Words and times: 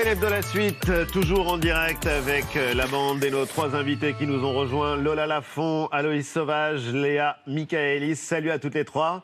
Célèbre 0.00 0.22
de 0.22 0.28
la 0.28 0.40
suite, 0.40 0.90
toujours 1.12 1.52
en 1.52 1.58
direct 1.58 2.06
avec 2.06 2.56
euh, 2.56 2.72
la 2.72 2.86
bande 2.86 3.22
et 3.22 3.30
nos 3.30 3.44
trois 3.44 3.76
invités 3.76 4.14
qui 4.14 4.26
nous 4.26 4.46
ont 4.46 4.54
rejoints. 4.54 4.96
Lola 4.96 5.26
Lafont, 5.26 5.88
Aloïs 5.92 6.26
Sauvage, 6.26 6.90
Léa 6.90 7.36
Michaelis. 7.46 8.16
Salut 8.16 8.50
à 8.50 8.58
toutes 8.58 8.76
les 8.76 8.86
trois. 8.86 9.22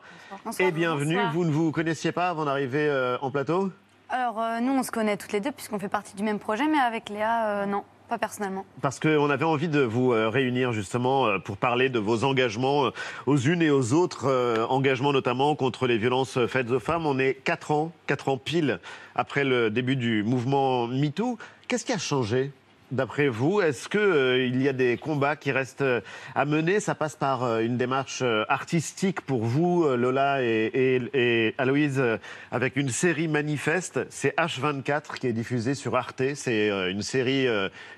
et 0.59 0.71
bienvenue. 0.71 1.15
Bonsoir. 1.15 1.33
Vous 1.33 1.45
ne 1.45 1.51
vous 1.51 1.71
connaissiez 1.71 2.11
pas 2.11 2.29
avant 2.29 2.45
d'arriver 2.45 2.87
euh, 2.87 3.17
en 3.23 3.31
plateau? 3.31 3.71
Alors, 4.09 4.39
euh, 4.39 4.59
nous, 4.59 4.71
on 4.71 4.83
se 4.83 4.91
connaît 4.91 5.17
toutes 5.17 5.33
les 5.33 5.39
deux 5.39 5.51
puisqu'on 5.51 5.79
fait 5.79 5.89
partie 5.89 6.15
du 6.15 6.21
même 6.21 6.37
projet, 6.37 6.67
mais 6.67 6.77
avec 6.77 7.09
Léa, 7.09 7.47
euh, 7.47 7.65
non, 7.65 7.83
pas 8.07 8.17
personnellement. 8.17 8.65
Parce 8.81 8.99
qu'on 8.99 9.29
avait 9.29 9.45
envie 9.45 9.67
de 9.67 9.81
vous 9.81 10.13
euh, 10.13 10.29
réunir 10.29 10.71
justement 10.71 11.27
euh, 11.27 11.39
pour 11.39 11.57
parler 11.57 11.89
de 11.89 11.99
vos 11.99 12.23
engagements 12.23 12.85
euh, 12.85 12.91
aux 13.25 13.37
unes 13.37 13.61
et 13.61 13.69
aux 13.69 13.93
autres, 13.93 14.27
engagements 14.69 15.13
notamment 15.13 15.55
contre 15.55 15.87
les 15.87 15.97
violences 15.97 16.45
faites 16.47 16.71
aux 16.71 16.79
femmes. 16.79 17.05
On 17.05 17.19
est 17.19 17.33
quatre 17.33 17.71
ans, 17.71 17.91
quatre 18.07 18.29
ans 18.29 18.37
pile 18.37 18.79
après 19.15 19.43
le 19.43 19.69
début 19.69 19.95
du 19.95 20.23
mouvement 20.23 20.87
MeToo. 20.87 21.37
Qu'est-ce 21.67 21.85
qui 21.85 21.93
a 21.93 21.97
changé? 21.97 22.51
D'après 22.89 23.27
vous, 23.27 23.59
est-ce 23.59 23.89
que 23.89 23.97
euh, 23.97 24.45
il 24.45 24.61
y 24.61 24.69
a 24.69 24.73
des 24.73 24.95
combats 24.97 25.35
qui 25.35 25.51
restent 25.51 25.81
euh, 25.81 25.99
à 26.35 26.45
mener? 26.45 26.79
Ça 26.79 26.95
passe 26.95 27.17
par 27.17 27.43
euh, 27.43 27.59
une 27.59 27.75
démarche 27.75 28.21
euh, 28.21 28.45
artistique 28.47 29.19
pour 29.19 29.43
vous, 29.43 29.83
Lola 29.97 30.41
et, 30.41 30.71
et- 30.73 31.47
et 31.47 31.55
Aloïse, 31.57 32.01
avec 32.49 32.77
une 32.77 32.87
série 32.87 33.27
manifeste. 33.27 33.99
C'est 34.09 34.33
H24 34.37 35.19
qui 35.19 35.27
est 35.27 35.33
diffusée 35.33 35.73
sur 35.75 35.97
Arte. 35.97 36.21
C'est 36.35 36.69
une 36.89 37.01
série, 37.01 37.45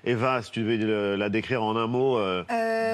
Eva, 0.06 0.42
si 0.42 0.52
tu 0.52 0.64
veux 0.64 0.78
le- 0.78 1.16
la 1.16 1.30
décrire 1.30 1.62
en 1.64 1.76
un 1.78 1.86
mot, 1.86 2.18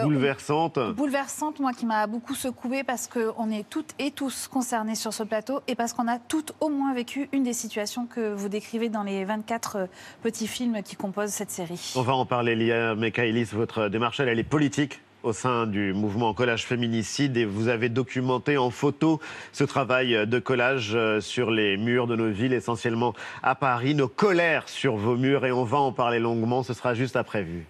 bouleversante. 0.04 0.78
Bouleversante, 0.96 1.60
moi 1.62 1.72
qui 1.72 1.86
m'a 1.86 2.08
beaucoup 2.08 2.36
secouée 2.36 2.84
parce 2.84 3.08
qu'on 3.08 3.50
est 3.52 3.68
toutes 3.70 3.92
et 4.00 4.12
tous 4.12 4.50
concernés 4.50 4.96
sur 4.96 5.14
ce 5.14 5.24
plateau 5.24 5.62
et 5.68 5.76
parce 5.76 5.94
qu'on 5.94 6.08
a 6.10 6.20
toutes 6.20 6.54
au 6.60 6.68
moins 6.68 6.94
vécu 6.94 7.30
une 7.32 7.44
des 7.44 7.54
situations 7.54 8.06
que 8.06 8.34
vous 8.34 8.50
décrivez 8.50 8.90
dans 8.90 9.04
les 9.04 9.24
24 9.24 9.76
euh, 9.78 9.86
petits 10.24 10.48
films 10.48 10.82
qui 10.84 10.98
composent 10.98 11.30
cette 11.32 11.52
série. 11.52 11.85
On 11.94 12.02
va 12.02 12.14
en 12.14 12.26
parler, 12.26 12.56
Lia 12.56 12.96
Mekaïlis. 12.96 13.50
Votre 13.54 13.90
démarche, 13.90 14.20
elle, 14.20 14.30
elle 14.30 14.40
est 14.40 14.44
politique 14.44 15.02
au 15.24 15.34
sein 15.34 15.66
du 15.66 15.94
mouvement 15.94 16.34
collage 16.34 16.66
féminicide 16.66 17.36
et 17.36 17.46
vous 17.46 17.68
avez 17.68 17.90
documenté 17.90 18.58
en 18.58 18.70
photo 18.70 19.20
ce 19.52 19.64
travail 19.64 20.28
de 20.28 20.40
collage 20.40 20.92
euh, 20.96 21.20
sur 21.20 21.52
les 21.52 21.78
murs 21.78 22.08
de 22.08 22.16
nos 22.16 22.30
villes, 22.30 22.54
essentiellement 22.54 23.14
à 23.42 23.56
Paris, 23.56 23.96
nos 23.96 24.08
colères 24.08 24.70
sur 24.70 24.96
vos 24.96 25.16
murs 25.16 25.46
et 25.46 25.52
on 25.52 25.64
va 25.64 25.80
en 25.80 25.92
parler 25.92 26.20
longuement, 26.20 26.62
ce 26.64 26.74
sera 26.74 26.94
juste 26.94 27.16
après 27.16 27.42
vue. 27.42 27.66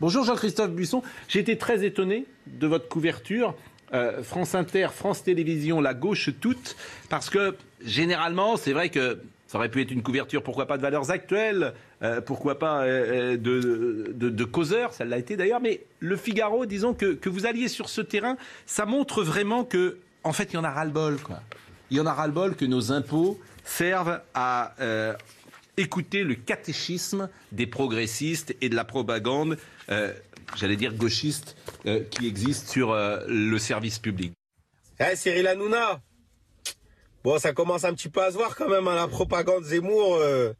Bonjour 0.00 0.24
Jean-Christophe 0.24 0.70
Buisson. 0.70 1.02
J'ai 1.28 1.40
été 1.40 1.58
très 1.58 1.84
étonné 1.84 2.24
de 2.46 2.66
votre 2.66 2.88
couverture. 2.88 3.54
Euh, 3.92 4.22
France 4.22 4.54
Inter, 4.54 4.88
France 4.94 5.24
Télévisions, 5.24 5.80
la 5.80 5.94
gauche 5.94 6.30
toute, 6.40 6.76
parce 7.08 7.28
que 7.28 7.56
généralement, 7.84 8.56
c'est 8.56 8.72
vrai 8.72 8.88
que 8.88 9.18
ça 9.48 9.58
aurait 9.58 9.68
pu 9.68 9.82
être 9.82 9.90
une 9.90 10.02
couverture, 10.02 10.44
pourquoi 10.44 10.66
pas 10.66 10.76
de 10.76 10.82
valeurs 10.82 11.10
actuelles, 11.10 11.74
euh, 12.02 12.20
pourquoi 12.20 12.58
pas 12.58 12.84
euh, 12.84 13.36
de, 13.36 14.44
causeurs, 14.44 14.92
ça 14.92 15.04
l'a 15.04 15.18
été 15.18 15.36
d'ailleurs, 15.36 15.60
mais 15.60 15.80
le 15.98 16.16
Figaro, 16.16 16.66
disons 16.66 16.94
que, 16.94 17.14
que 17.14 17.28
vous 17.28 17.46
alliez 17.46 17.66
sur 17.66 17.88
ce 17.88 18.00
terrain, 18.00 18.36
ça 18.64 18.86
montre 18.86 19.24
vraiment 19.24 19.64
que, 19.64 19.98
en 20.22 20.32
fait, 20.32 20.52
il 20.52 20.54
y 20.54 20.58
en 20.58 20.64
a 20.64 20.70
ras-le-bol, 20.70 21.16
quoi. 21.18 21.40
Il 21.90 21.96
y 21.96 22.00
en 22.00 22.06
a 22.06 22.12
ras-le-bol 22.12 22.54
que 22.54 22.64
nos 22.64 22.92
impôts 22.92 23.40
servent 23.64 24.20
à 24.34 24.74
écouter 25.76 26.22
le 26.22 26.36
catéchisme 26.36 27.28
des 27.50 27.66
progressistes 27.66 28.54
et 28.60 28.68
de 28.68 28.76
la 28.76 28.84
propagande, 28.84 29.56
j'allais 30.56 30.76
dire 30.76 30.92
gauchiste, 30.94 31.56
euh, 31.86 32.02
qui 32.10 32.26
existe 32.26 32.68
sur 32.68 32.92
euh, 32.92 33.20
le 33.28 33.58
service 33.58 33.98
public. 33.98 34.32
Eh 34.98 35.16
Cyril 35.16 35.46
Hanouna 35.46 36.00
Bon, 37.22 37.38
ça 37.38 37.52
commence 37.52 37.84
un 37.84 37.92
petit 37.94 38.08
peu 38.08 38.22
à 38.22 38.30
se 38.30 38.36
voir 38.36 38.56
quand 38.56 38.68
même, 38.68 38.88
à 38.88 38.94
la 38.94 39.06
propagande 39.06 39.64
Zemmour. 39.64 40.16
euh, 40.16 40.52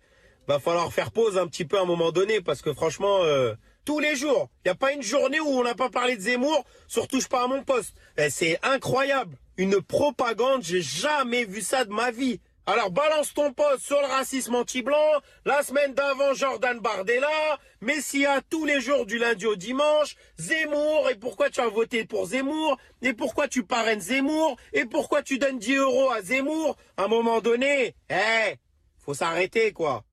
va 0.46 0.58
falloir 0.58 0.92
faire 0.92 1.12
pause 1.12 1.38
un 1.38 1.46
petit 1.46 1.64
peu 1.64 1.78
à 1.78 1.82
un 1.82 1.86
moment 1.86 2.10
donné, 2.10 2.40
parce 2.40 2.60
que 2.60 2.72
franchement, 2.72 3.20
euh, 3.22 3.54
tous 3.84 3.98
les 4.00 4.16
jours, 4.16 4.50
il 4.64 4.68
n'y 4.68 4.72
a 4.72 4.74
pas 4.74 4.92
une 4.92 5.02
journée 5.02 5.40
où 5.40 5.48
on 5.48 5.62
n'a 5.62 5.74
pas 5.74 5.90
parlé 5.90 6.16
de 6.16 6.20
Zemmour, 6.20 6.64
sur 6.88 7.06
touche 7.08 7.28
pas 7.28 7.44
à 7.44 7.46
mon 7.46 7.62
poste. 7.62 7.94
Eh, 8.16 8.30
c'est 8.30 8.58
incroyable. 8.62 9.36
Une 9.56 9.80
propagande, 9.80 10.62
j'ai 10.62 10.82
jamais 10.82 11.44
vu 11.44 11.60
ça 11.60 11.84
de 11.84 11.92
ma 11.92 12.10
vie. 12.10 12.40
Alors 12.72 12.92
balance 12.92 13.34
ton 13.34 13.52
poste 13.52 13.80
sur 13.80 14.00
le 14.00 14.06
racisme 14.06 14.54
anti-blanc, 14.54 14.94
la 15.44 15.64
semaine 15.64 15.92
d'avant 15.92 16.34
Jordan 16.34 16.78
Bardella, 16.78 17.26
Messia 17.80 18.42
tous 18.48 18.64
les 18.64 18.80
jours 18.80 19.06
du 19.06 19.18
lundi 19.18 19.44
au 19.44 19.56
dimanche, 19.56 20.14
Zemmour, 20.38 21.10
et 21.10 21.16
pourquoi 21.16 21.50
tu 21.50 21.58
as 21.58 21.66
voté 21.66 22.04
pour 22.04 22.26
Zemmour, 22.26 22.78
et 23.02 23.12
pourquoi 23.12 23.48
tu 23.48 23.64
parraines 23.64 24.00
Zemmour, 24.00 24.56
et 24.72 24.84
pourquoi 24.84 25.24
tu 25.24 25.38
donnes 25.38 25.58
10 25.58 25.78
euros 25.78 26.12
à 26.12 26.22
Zemmour, 26.22 26.76
à 26.96 27.06
un 27.06 27.08
moment 27.08 27.40
donné, 27.40 27.96
eh, 28.08 28.54
faut 29.04 29.14
s'arrêter 29.14 29.72
quoi. 29.72 30.04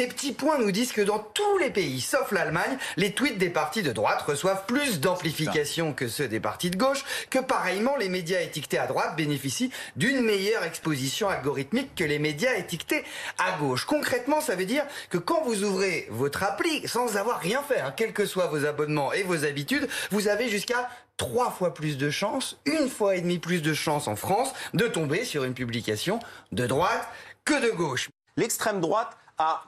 Ces 0.00 0.06
petits 0.06 0.32
points 0.32 0.56
nous 0.56 0.72
disent 0.72 0.92
que 0.92 1.02
dans 1.02 1.18
tous 1.18 1.58
les 1.58 1.68
pays, 1.68 2.00
sauf 2.00 2.32
l'Allemagne, 2.32 2.78
les 2.96 3.12
tweets 3.12 3.36
des 3.36 3.50
partis 3.50 3.82
de 3.82 3.92
droite 3.92 4.22
reçoivent 4.22 4.64
plus 4.64 4.98
d'amplification 4.98 5.92
que 5.92 6.08
ceux 6.08 6.26
des 6.26 6.40
partis 6.40 6.70
de 6.70 6.78
gauche, 6.78 7.04
que 7.28 7.38
pareillement 7.38 7.96
les 7.96 8.08
médias 8.08 8.40
étiquetés 8.40 8.78
à 8.78 8.86
droite 8.86 9.14
bénéficient 9.14 9.70
d'une 9.96 10.22
meilleure 10.22 10.64
exposition 10.64 11.28
algorithmique 11.28 11.94
que 11.94 12.04
les 12.04 12.18
médias 12.18 12.56
étiquetés 12.56 13.04
à 13.36 13.58
gauche. 13.58 13.84
Concrètement, 13.84 14.40
ça 14.40 14.56
veut 14.56 14.64
dire 14.64 14.86
que 15.10 15.18
quand 15.18 15.42
vous 15.42 15.64
ouvrez 15.64 16.08
votre 16.08 16.44
appli 16.44 16.88
sans 16.88 17.18
avoir 17.18 17.38
rien 17.38 17.62
fait, 17.62 17.80
hein, 17.80 17.92
quels 17.94 18.14
que 18.14 18.24
soient 18.24 18.46
vos 18.46 18.64
abonnements 18.64 19.12
et 19.12 19.22
vos 19.22 19.44
habitudes, 19.44 19.86
vous 20.10 20.28
avez 20.28 20.48
jusqu'à 20.48 20.88
trois 21.18 21.50
fois 21.50 21.74
plus 21.74 21.98
de 21.98 22.08
chances, 22.08 22.56
une 22.64 22.88
fois 22.88 23.16
et 23.16 23.20
demie 23.20 23.38
plus 23.38 23.60
de 23.60 23.74
chances 23.74 24.08
en 24.08 24.16
France, 24.16 24.54
de 24.72 24.86
tomber 24.86 25.26
sur 25.26 25.44
une 25.44 25.52
publication 25.52 26.20
de 26.52 26.66
droite 26.66 27.06
que 27.44 27.62
de 27.62 27.70
gauche. 27.70 28.08
L'extrême 28.38 28.80
droite 28.80 29.18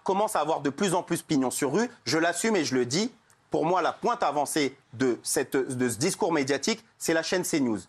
commence 0.04 0.36
à 0.36 0.40
avoir 0.40 0.60
de 0.60 0.70
plus 0.70 0.94
en 0.94 1.02
plus 1.02 1.22
pignon 1.22 1.50
sur 1.50 1.72
rue. 1.72 1.90
Je 2.04 2.18
l'assume 2.18 2.56
et 2.56 2.64
je 2.64 2.74
le 2.74 2.86
dis. 2.86 3.12
Pour 3.50 3.66
moi, 3.66 3.82
la 3.82 3.92
pointe 3.92 4.22
avancée 4.22 4.76
de, 4.94 5.18
cette, 5.22 5.56
de 5.56 5.88
ce 5.88 5.98
discours 5.98 6.32
médiatique, 6.32 6.82
c'est 6.98 7.12
la 7.12 7.22
chaîne 7.22 7.42
CNews. 7.42 7.80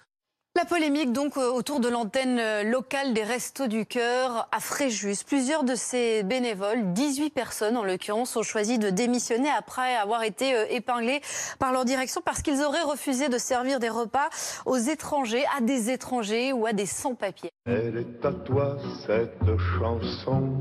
La 0.55 0.65
polémique 0.65 1.11
donc 1.11 1.35
euh, 1.35 1.51
autour 1.51 1.79
de 1.79 1.89
l'antenne 1.89 2.37
euh, 2.37 2.61
locale 2.61 3.15
des 3.15 3.23
Restos 3.23 3.65
du 3.65 3.87
Cœur 3.87 4.47
à 4.51 4.59
Fréjus. 4.59 5.23
Plusieurs 5.25 5.63
de 5.63 5.73
ces 5.73 6.21
bénévoles, 6.21 6.93
18 6.93 7.31
personnes 7.31 7.75
en 7.75 7.83
l'occurrence, 7.83 8.35
ont 8.35 8.43
choisi 8.43 8.77
de 8.77 8.91
démissionner 8.91 9.49
après 9.49 9.95
avoir 9.95 10.21
été 10.21 10.55
euh, 10.55 10.65
épinglés 10.69 11.21
par 11.57 11.71
leur 11.73 11.85
direction 11.85 12.21
parce 12.23 12.43
qu'ils 12.43 12.61
auraient 12.61 12.83
refusé 12.83 13.29
de 13.29 13.39
servir 13.39 13.79
des 13.79 13.89
repas 13.89 14.29
aux 14.67 14.77
étrangers, 14.77 15.43
à 15.57 15.61
des 15.61 15.89
étrangers 15.89 16.53
ou 16.53 16.67
à 16.67 16.73
des 16.73 16.85
sans-papiers. 16.85 17.49
Elle 17.65 17.97
est 17.97 18.23
à 18.23 18.31
toi 18.31 18.77
cette 19.07 19.57
chanson, 19.79 20.59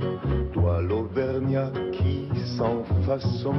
toi 0.55 0.81
l'Auvergnat 0.81 1.71
qui 1.93 2.31
sans 2.57 2.83
façon 3.05 3.53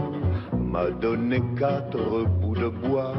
m'a 0.74 0.90
donné 0.90 1.40
quatre 1.56 2.24
bouts 2.26 2.56
de 2.56 2.68
bois 2.68 3.14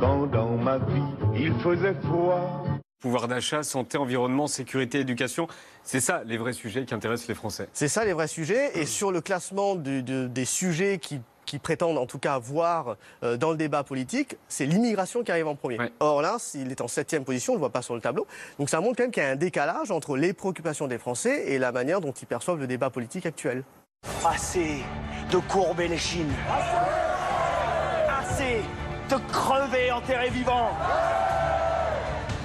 quand 0.00 0.26
dans 0.26 0.56
ma 0.56 0.78
vie 0.78 1.02
il 1.36 1.54
faisait 1.60 1.94
froid. 2.02 2.64
Pouvoir 2.98 3.28
d'achat, 3.28 3.62
santé, 3.62 3.96
environnement, 3.96 4.48
sécurité, 4.48 4.98
éducation, 4.98 5.46
c'est 5.84 6.00
ça 6.00 6.22
les 6.26 6.36
vrais 6.36 6.52
sujets 6.52 6.84
qui 6.84 6.94
intéressent 6.94 7.28
les 7.28 7.36
Français. 7.36 7.68
C'est 7.72 7.86
ça 7.86 8.04
les 8.04 8.12
vrais 8.12 8.26
sujets. 8.26 8.76
Et 8.76 8.86
sur 8.86 9.12
le 9.12 9.20
classement 9.20 9.76
du- 9.76 10.02
de- 10.02 10.26
des 10.26 10.44
sujets 10.44 10.98
qui, 10.98 11.20
qui 11.44 11.60
prétendent 11.60 11.98
en 11.98 12.06
tout 12.06 12.18
cas 12.18 12.40
voir 12.40 12.96
euh, 13.22 13.36
dans 13.36 13.52
le 13.52 13.56
débat 13.56 13.84
politique, 13.84 14.36
c'est 14.48 14.66
l'immigration 14.66 15.22
qui 15.22 15.30
arrive 15.30 15.46
en 15.46 15.54
premier. 15.54 15.78
Or 16.00 16.22
là, 16.22 16.38
s'il 16.40 16.72
est 16.72 16.80
en 16.80 16.88
septième 16.88 17.22
position, 17.24 17.52
on 17.52 17.54
ne 17.54 17.58
le 17.58 17.60
voit 17.60 17.70
pas 17.70 17.82
sur 17.82 17.94
le 17.94 18.00
tableau. 18.00 18.26
Donc 18.58 18.68
ça 18.68 18.80
montre 18.80 18.96
quand 18.96 19.04
même 19.04 19.12
qu'il 19.12 19.22
y 19.22 19.26
a 19.26 19.30
un 19.30 19.36
décalage 19.36 19.92
entre 19.92 20.16
les 20.16 20.32
préoccupations 20.32 20.88
des 20.88 20.98
Français 20.98 21.52
et 21.52 21.60
la 21.60 21.70
manière 21.70 22.00
dont 22.00 22.10
ils 22.10 22.26
perçoivent 22.26 22.58
le 22.58 22.66
débat 22.66 22.90
politique 22.90 23.26
actuel. 23.26 23.62
Assez 24.24 24.82
de 25.30 25.38
courber 25.38 25.88
les 25.88 25.98
chines. 25.98 26.32
Assez 28.08 28.62
de 29.10 29.16
crever 29.32 29.92
enterré 29.92 30.30
vivant. 30.30 30.70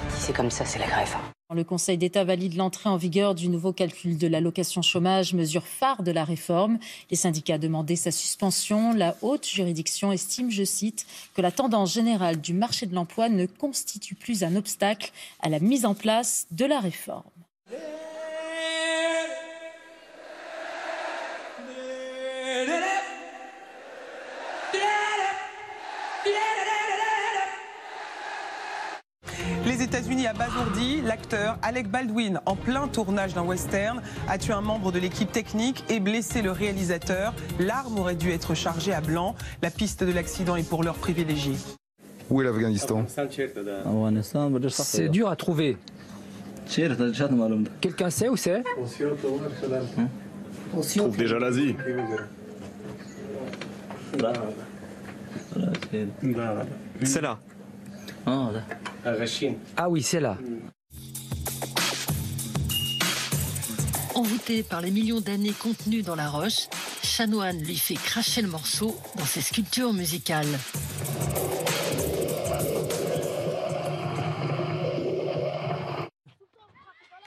Si 0.10 0.28
c'est 0.28 0.34
comme 0.34 0.52
ça, 0.52 0.66
c'est 0.66 0.80
la 0.80 0.88
greffe. 0.88 1.18
Le 1.54 1.64
Conseil 1.66 1.98
d'État 1.98 2.24
valide 2.24 2.56
l'entrée 2.56 2.90
en 2.90 2.96
vigueur 2.96 3.36
du 3.36 3.50
nouveau 3.50 3.74
calcul 3.74 4.18
de 4.18 4.28
l'allocation 4.28 4.82
chômage, 4.82 5.34
mesure 5.34 5.66
phare 5.66 6.02
de 6.02 6.12
la 6.12 6.24
réforme. 6.24 6.80
Les 7.10 7.18
syndicats 7.18 7.58
demandaient 7.58 7.98
sa 7.98 8.12
suspension. 8.12 8.94
La 8.94 9.16
haute 9.22 9.46
juridiction 9.46 10.14
estime, 10.14 10.50
je 10.50 10.64
cite, 10.64 11.06
que 11.36 11.42
la 11.42 11.52
tendance 11.52 11.94
générale 11.94 12.40
du 12.40 12.54
marché 12.54 12.86
de 12.86 12.96
l'emploi 12.96 13.28
ne 13.28 13.48
constitue 13.48 14.16
plus 14.16 14.44
un 14.44 14.56
obstacle 14.56 15.12
à 15.42 15.50
la 15.50 15.60
mise 15.60 15.86
en 15.86 15.94
place 15.94 16.48
de 16.52 16.66
la 16.66 16.80
réforme. 16.80 17.24
Les 30.02 30.08
États-Unis 30.08 30.28
abasourdi, 30.28 31.02
l'acteur 31.02 31.60
Alec 31.62 31.88
Baldwin, 31.88 32.42
en 32.48 32.56
plein 32.56 32.88
tournage 32.88 33.36
d'un 33.36 33.44
western, 33.44 34.02
a 34.28 34.40
tué 34.40 34.52
un 34.52 34.62
membre 34.62 34.92
de 34.92 34.98
l'équipe 34.98 35.32
technique 35.32 35.84
et 35.90 36.00
blessé 36.00 36.42
le 36.42 36.52
réalisateur. 36.52 37.36
L'arme 37.60 38.00
aurait 38.00 38.16
dû 38.16 38.32
être 38.32 38.56
chargée 38.56 38.94
à 38.94 39.02
blanc. 39.02 39.36
La 39.62 39.70
piste 39.70 40.04
de 40.04 40.12
l'accident 40.12 40.56
est 40.56 40.68
pour 40.68 40.84
l'heure 40.84 40.96
privilégiée. 40.96 41.56
Où 42.32 42.42
est 42.42 42.46
l'Afghanistan? 42.46 43.06
C'est 44.70 45.10
dur 45.10 45.30
à 45.30 45.36
trouver. 45.36 45.78
Quelqu'un 47.80 48.10
sait 48.10 48.30
où 48.30 48.36
c'est? 48.36 48.64
On 50.74 50.82
trouve 50.82 51.16
déjà 51.16 51.38
l'Asie. 51.38 51.76
C'est 57.04 57.22
là. 57.22 57.38
Ah 59.78 59.90
oui, 59.90 60.02
c'est 60.02 60.20
là. 60.20 60.38
Envoûté 64.14 64.62
par 64.64 64.82
les 64.82 64.92
millions 64.92 65.22
d'années 65.22 65.54
contenues 65.54 66.02
dans 66.04 66.16
la 66.16 66.30
roche, 66.30 66.68
Chanoine 67.04 67.60
lui 67.64 67.78
fait 67.78 67.96
cracher 67.96 68.42
le 68.42 68.48
morceau 68.50 68.96
dans 69.18 69.26
ses 69.26 69.42
sculptures 69.42 69.94
musicales. 69.94 70.48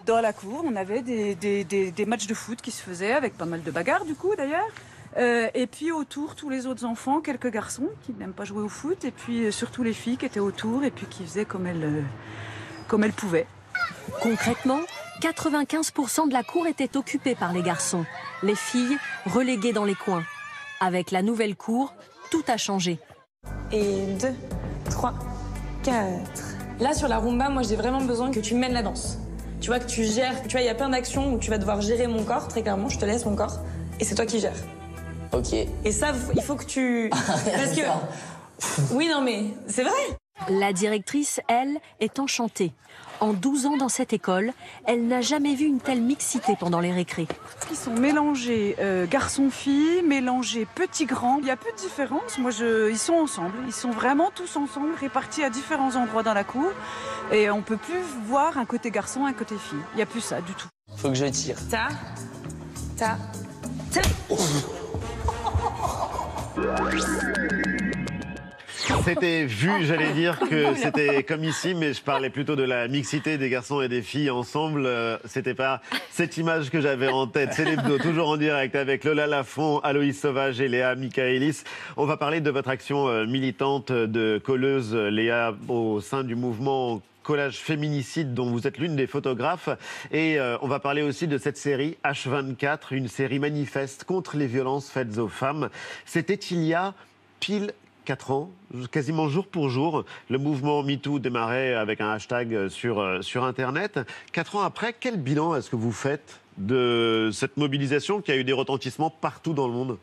Dans 0.07 0.21
la 0.21 0.33
cour, 0.35 0.63
on 0.67 0.77
avait 0.77 1.01
des, 1.03 1.35
des- 1.35 1.65
des- 1.65 1.91
des 1.91 2.07
matchs 2.07 2.27
de 2.27 2.35
foot 2.35 2.61
qui 2.61 2.71
se 2.71 2.83
faisaient 2.83 3.13
avec 3.13 3.39
pas 3.39 3.47
mal 3.47 3.63
de 3.63 3.71
bagarres 3.71 4.05
du 4.05 4.15
coup 4.15 4.35
d'ailleurs. 4.37 4.69
Euh, 5.17 5.49
et 5.55 5.67
puis 5.67 5.93
autour, 5.93 6.35
tous 6.35 6.51
les 6.51 6.67
autres 6.67 6.85
enfants, 6.85 7.21
quelques 7.21 7.51
garçons 7.51 7.89
qui 8.05 8.13
n'aiment 8.13 8.33
pas 8.33 8.45
jouer 8.45 8.63
au 8.63 8.69
foot, 8.69 9.05
et 9.05 9.13
puis 9.13 9.47
euh, 9.47 9.51
surtout 9.51 9.83
les 9.83 9.93
filles 9.93 10.17
qui 10.17 10.27
étaient 10.27 10.41
autour 10.41 10.85
et 10.85 10.91
puis 10.91 11.07
qui 11.07 11.25
faisaient 11.25 11.45
comme 11.45 11.67
elles, 11.67 11.85
euh, 11.85 12.03
comme 12.89 13.05
elles 13.05 13.13
pouvaient. 13.13 13.47
Concrètement, 14.21 14.81
95% 15.21 16.29
de 16.29 16.33
la 16.33 16.43
cour 16.43 16.67
était 16.67 16.97
occupée 16.97 17.37
par 17.37 17.53
les 17.53 17.63
garçons, 17.63 18.05
les 18.43 18.57
filles 18.57 18.99
reléguées 19.27 19.73
dans 19.73 19.85
les 19.85 19.95
coins. 19.95 20.25
Avec 20.81 21.13
la 21.13 21.23
nouvelle 21.23 21.55
cour, 21.55 21.95
tout 22.31 22.43
a 22.49 22.57
changé. 22.57 22.99
Et 23.71 24.07
2, 24.21 24.29
3, 24.91 25.15
4. 25.85 25.95
Là, 26.81 26.93
sur 26.93 27.07
la 27.07 27.19
rumba, 27.19 27.49
moi, 27.51 27.63
j'ai 27.63 27.77
vraiment 27.77 28.01
besoin 28.01 28.33
que 28.33 28.41
tu 28.41 28.55
mènes 28.55 28.73
la 28.73 28.83
danse. 28.83 29.19
Tu 29.61 29.69
vois, 29.69 29.79
que 29.79 29.87
tu 29.87 30.05
gères. 30.05 30.43
Tu 30.43 30.51
vois, 30.51 30.61
il 30.61 30.67
y 30.67 30.71
a 30.71 30.75
plein 30.75 30.89
d'actions 30.89 31.33
où 31.33 31.39
tu 31.39 31.51
vas 31.51 31.59
devoir 31.59 31.81
gérer 31.81 32.09
mon 32.09 32.25
corps, 32.25 32.49
très 32.49 32.63
clairement. 32.63 32.89
Je 32.89 32.99
te 32.99 33.05
laisse 33.05 33.25
mon 33.25 33.37
corps. 33.37 33.61
Et 34.01 34.05
c'est 34.05 34.17
toi 34.17 34.27
qui 34.27 34.41
gères. 34.41 34.53
Ok. 35.35 35.53
Et 35.85 35.93
ça, 35.93 36.13
il 36.35 36.43
faut 36.43 36.57
que 36.57 36.65
tu. 36.65 37.11
Parce 37.11 37.73
que. 37.75 37.83
Oui, 38.93 39.09
non, 39.09 39.21
mais 39.21 39.47
c'est 39.67 39.83
vrai. 39.83 39.93
La 40.49 40.73
directrice, 40.73 41.41
elle, 41.49 41.79
est 42.01 42.19
enchantée. 42.19 42.73
En 43.21 43.33
12 43.33 43.67
ans 43.67 43.77
dans 43.77 43.89
cette 43.89 44.13
école, 44.13 44.53
elle 44.85 45.07
n'a 45.07 45.21
jamais 45.21 45.55
vu 45.55 45.67
une 45.67 45.81
telle 45.81 46.03
mixité 46.03 46.57
pendant 46.59 46.81
les 46.81 46.93
récrés. 46.93 47.29
Ils 47.71 47.77
sont 47.77 47.95
mélangés 47.95 48.75
euh, 48.81 49.07
garçons-filles, 49.07 50.03
mélangés 50.03 50.67
petits-grands. 50.75 51.39
Il 51.41 51.47
y 51.47 51.51
a 51.51 51.57
peu 51.57 51.71
de 51.71 51.77
différence. 51.77 52.39
Moi, 52.39 52.51
je... 52.51 52.91
ils 52.91 52.99
sont 52.99 53.15
ensemble. 53.15 53.55
Ils 53.67 53.73
sont 53.73 53.91
vraiment 53.91 54.31
tous 54.35 54.57
ensemble, 54.57 54.95
répartis 55.01 55.45
à 55.45 55.51
différents 55.51 55.95
endroits 55.95 56.25
dans 56.25 56.35
la 56.35 56.45
cour. 56.45 56.71
Et 57.33 57.51
on 57.51 57.63
peut 57.63 57.79
plus 57.79 58.01
voir 58.27 58.59
un 58.59 58.65
côté 58.65 58.91
garçon, 58.91 59.25
un 59.25 59.33
côté 59.33 59.57
fille. 59.57 59.79
Il 59.95 59.97
n'y 59.97 60.03
a 60.03 60.07
plus 60.07 60.21
ça 60.21 60.41
du 60.41 60.53
tout. 60.53 60.69
Faut 60.97 61.09
que 61.09 61.15
je 61.15 61.27
tire. 61.27 61.57
Ta. 61.71 61.89
Ta. 62.97 63.17
Ta. 63.93 64.03
C'était 69.05 69.45
vu, 69.45 69.71
j'allais 69.85 70.13
dire 70.13 70.39
que 70.39 70.75
c'était 70.75 71.23
comme 71.23 71.45
ici, 71.45 71.75
mais 71.75 71.93
je 71.93 72.03
parlais 72.03 72.31
plutôt 72.31 72.57
de 72.57 72.63
la 72.63 72.89
mixité 72.89 73.39
des 73.39 73.51
garçons 73.51 73.81
et 73.81 73.89
des 73.89 74.03
filles 74.03 74.31
ensemble. 74.31 74.87
Euh, 74.87 75.19
C'était 75.25 75.55
pas 75.55 75.81
cette 76.11 76.37
image 76.37 76.71
que 76.71 76.81
j'avais 76.81 77.09
en 77.09 77.27
tête. 77.27 77.51
C'est 77.53 77.65
l'hebdo, 77.65 77.99
toujours 77.99 78.29
en 78.29 78.37
direct 78.37 78.75
avec 78.77 79.05
Lola 79.05 79.27
Lafont, 79.27 79.79
Aloïs 79.81 80.19
Sauvage 80.19 80.61
et 80.61 80.69
Léa 80.69 80.95
Michaelis. 80.95 81.65
On 81.97 82.07
va 82.07 82.17
parler 82.17 82.41
de 82.41 82.51
votre 82.51 82.69
action 82.69 83.09
euh, 83.09 83.27
militante 83.27 83.93
de 83.93 84.41
colleuse, 84.43 84.95
Léa, 84.95 85.55
au 85.69 86.01
sein 86.01 86.25
du 86.25 86.35
mouvement 86.35 87.03
collage 87.25 87.59
féminicide 87.59 88.35
dont 88.35 88.49
vous 88.49 88.69
êtes 88.69 88.79
l'une 88.79 88.95
des 88.95 89.09
photographes. 89.09 89.69
Et 90.13 90.39
euh, 90.39 90.57
on 90.63 90.69
va 90.69 90.79
parler 90.79 91.03
aussi 91.03 91.27
de 91.27 91.39
cette 91.39 91.57
série 91.57 91.97
H24, 92.05 92.93
une 92.95 93.09
série 93.09 93.41
manifeste 93.41 94.05
contre 94.05 94.37
les 94.37 94.47
violences 94.47 94.89
faites 94.89 95.19
aux 95.19 95.29
femmes. 95.29 95.71
C'était 96.07 96.35
il 96.35 96.63
y 96.63 96.75
a 96.75 96.95
pile 97.41 97.73
4 98.05 98.31
ans, 98.31 98.51
quasiment 98.93 99.29
jour 99.29 99.47
pour 99.47 99.71
jour. 99.71 100.05
Le 100.29 100.39
mouvement 100.39 100.83
MeToo 100.83 101.19
démarrait 101.19 101.75
avec 101.75 102.01
un 102.01 102.11
hashtag 102.11 102.69
sur, 102.69 103.01
euh, 103.01 103.23
sur 103.23 103.45
Internet. 103.45 103.99
4 104.33 104.57
ans 104.57 104.63
après, 104.63 104.93
quel 104.93 105.17
bilan 105.17 105.57
est-ce 105.57 105.71
que 105.71 105.77
vous 105.77 105.93
faites 105.93 106.41
de 106.59 107.31
cette 107.33 107.57
mobilisation 107.57 108.21
qui 108.21 108.31
a 108.31 108.37
eu 108.37 108.45
des 108.45 108.53
retentissements 108.53 109.11
partout 109.11 109.55
dans 109.55 109.67
le 109.67 109.73
monde? 109.73 109.99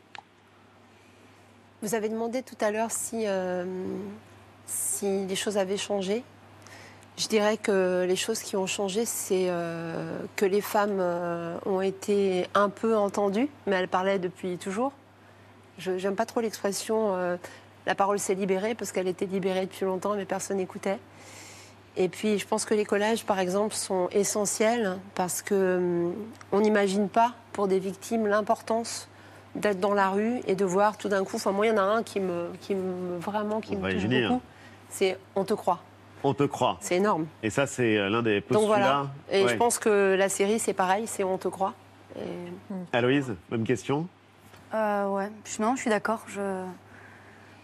Vous 1.81 1.95
avez 1.95 2.09
demandé 2.09 2.43
tout 2.43 2.57
à 2.59 2.71
l'heure 2.71 2.91
si, 2.91 3.23
euh, 3.25 3.65
si 4.65 5.25
les 5.25 5.35
choses 5.35 5.57
avaient 5.57 5.77
changé. 5.77 6.23
Je 7.17 7.27
dirais 7.27 7.57
que 7.57 8.05
les 8.07 8.15
choses 8.15 8.39
qui 8.39 8.55
ont 8.55 8.67
changé, 8.67 9.05
c'est 9.05 9.47
euh, 9.49 10.17
que 10.35 10.45
les 10.45 10.61
femmes 10.61 10.97
euh, 10.99 11.57
ont 11.65 11.81
été 11.81 12.47
un 12.53 12.69
peu 12.69 12.95
entendues, 12.95 13.49
mais 13.67 13.75
elles 13.75 13.87
parlaient 13.87 14.19
depuis 14.19 14.57
toujours. 14.57 14.91
Je 15.77 15.91
n'aime 15.91 16.15
pas 16.15 16.25
trop 16.25 16.41
l'expression 16.41 17.15
euh, 17.15 17.37
la 17.85 17.95
parole 17.95 18.19
s'est 18.19 18.35
libérée, 18.35 18.75
parce 18.75 18.91
qu'elle 18.91 19.07
était 19.07 19.25
libérée 19.25 19.65
depuis 19.65 19.85
longtemps, 19.85 20.15
mais 20.15 20.25
personne 20.25 20.57
n'écoutait. 20.57 20.99
Et 21.97 22.07
puis, 22.07 22.37
je 22.37 22.47
pense 22.47 22.63
que 22.63 22.73
les 22.73 22.85
collages, 22.85 23.25
par 23.25 23.39
exemple, 23.39 23.75
sont 23.75 24.07
essentiels 24.11 24.97
parce 25.13 25.41
que 25.41 25.77
hum, 25.77 26.13
on 26.51 26.61
n'imagine 26.61 27.09
pas 27.09 27.33
pour 27.51 27.67
des 27.67 27.79
victimes 27.79 28.27
l'importance 28.27 29.09
d'être 29.55 29.81
dans 29.81 29.93
la 29.93 30.09
rue 30.09 30.39
et 30.47 30.55
de 30.55 30.63
voir 30.63 30.97
tout 30.97 31.09
d'un 31.09 31.25
coup. 31.25 31.35
Enfin, 31.35 31.51
moi, 31.51 31.65
il 31.65 31.69
y 31.69 31.71
en 31.73 31.77
a 31.77 31.81
un 31.81 32.03
qui 32.03 32.21
me, 32.21 32.49
qui 32.61 32.75
me 32.75 33.17
vraiment 33.17 33.59
qui 33.59 33.75
On 33.75 33.79
me 33.79 33.91
touche 33.91 34.07
beaucoup. 34.07 34.41
C'est 34.89 35.17
on 35.35 35.43
te 35.43 35.53
croit. 35.53 35.81
On 36.23 36.33
te 36.33 36.43
croit. 36.43 36.77
C'est 36.81 36.97
énorme. 36.97 37.25
Et 37.43 37.49
ça, 37.49 37.65
c'est 37.67 37.97
euh, 37.97 38.09
l'un 38.09 38.21
des 38.21 38.41
postulats. 38.41 38.59
Donc 38.59 38.67
voilà. 38.67 39.07
Et 39.31 39.43
Ouais. 39.43 39.49
je 39.51 39.55
pense 39.55 39.79
que 39.79 40.15
la 40.17 40.29
série, 40.29 40.59
c'est 40.59 40.73
pareil, 40.73 41.07
c'est 41.07 41.23
on 41.23 41.37
te 41.37 41.47
croit. 41.47 41.73
Et- 42.17 42.93
Aloïse, 42.97 43.33
même 43.49 43.63
question 43.63 44.07
Euh, 44.73 45.07
ouais, 45.09 45.31
je, 45.45 45.61
non, 45.61 45.75
je 45.75 45.81
suis 45.81 45.89
d'accord. 45.89 46.21
Je... 46.27 46.63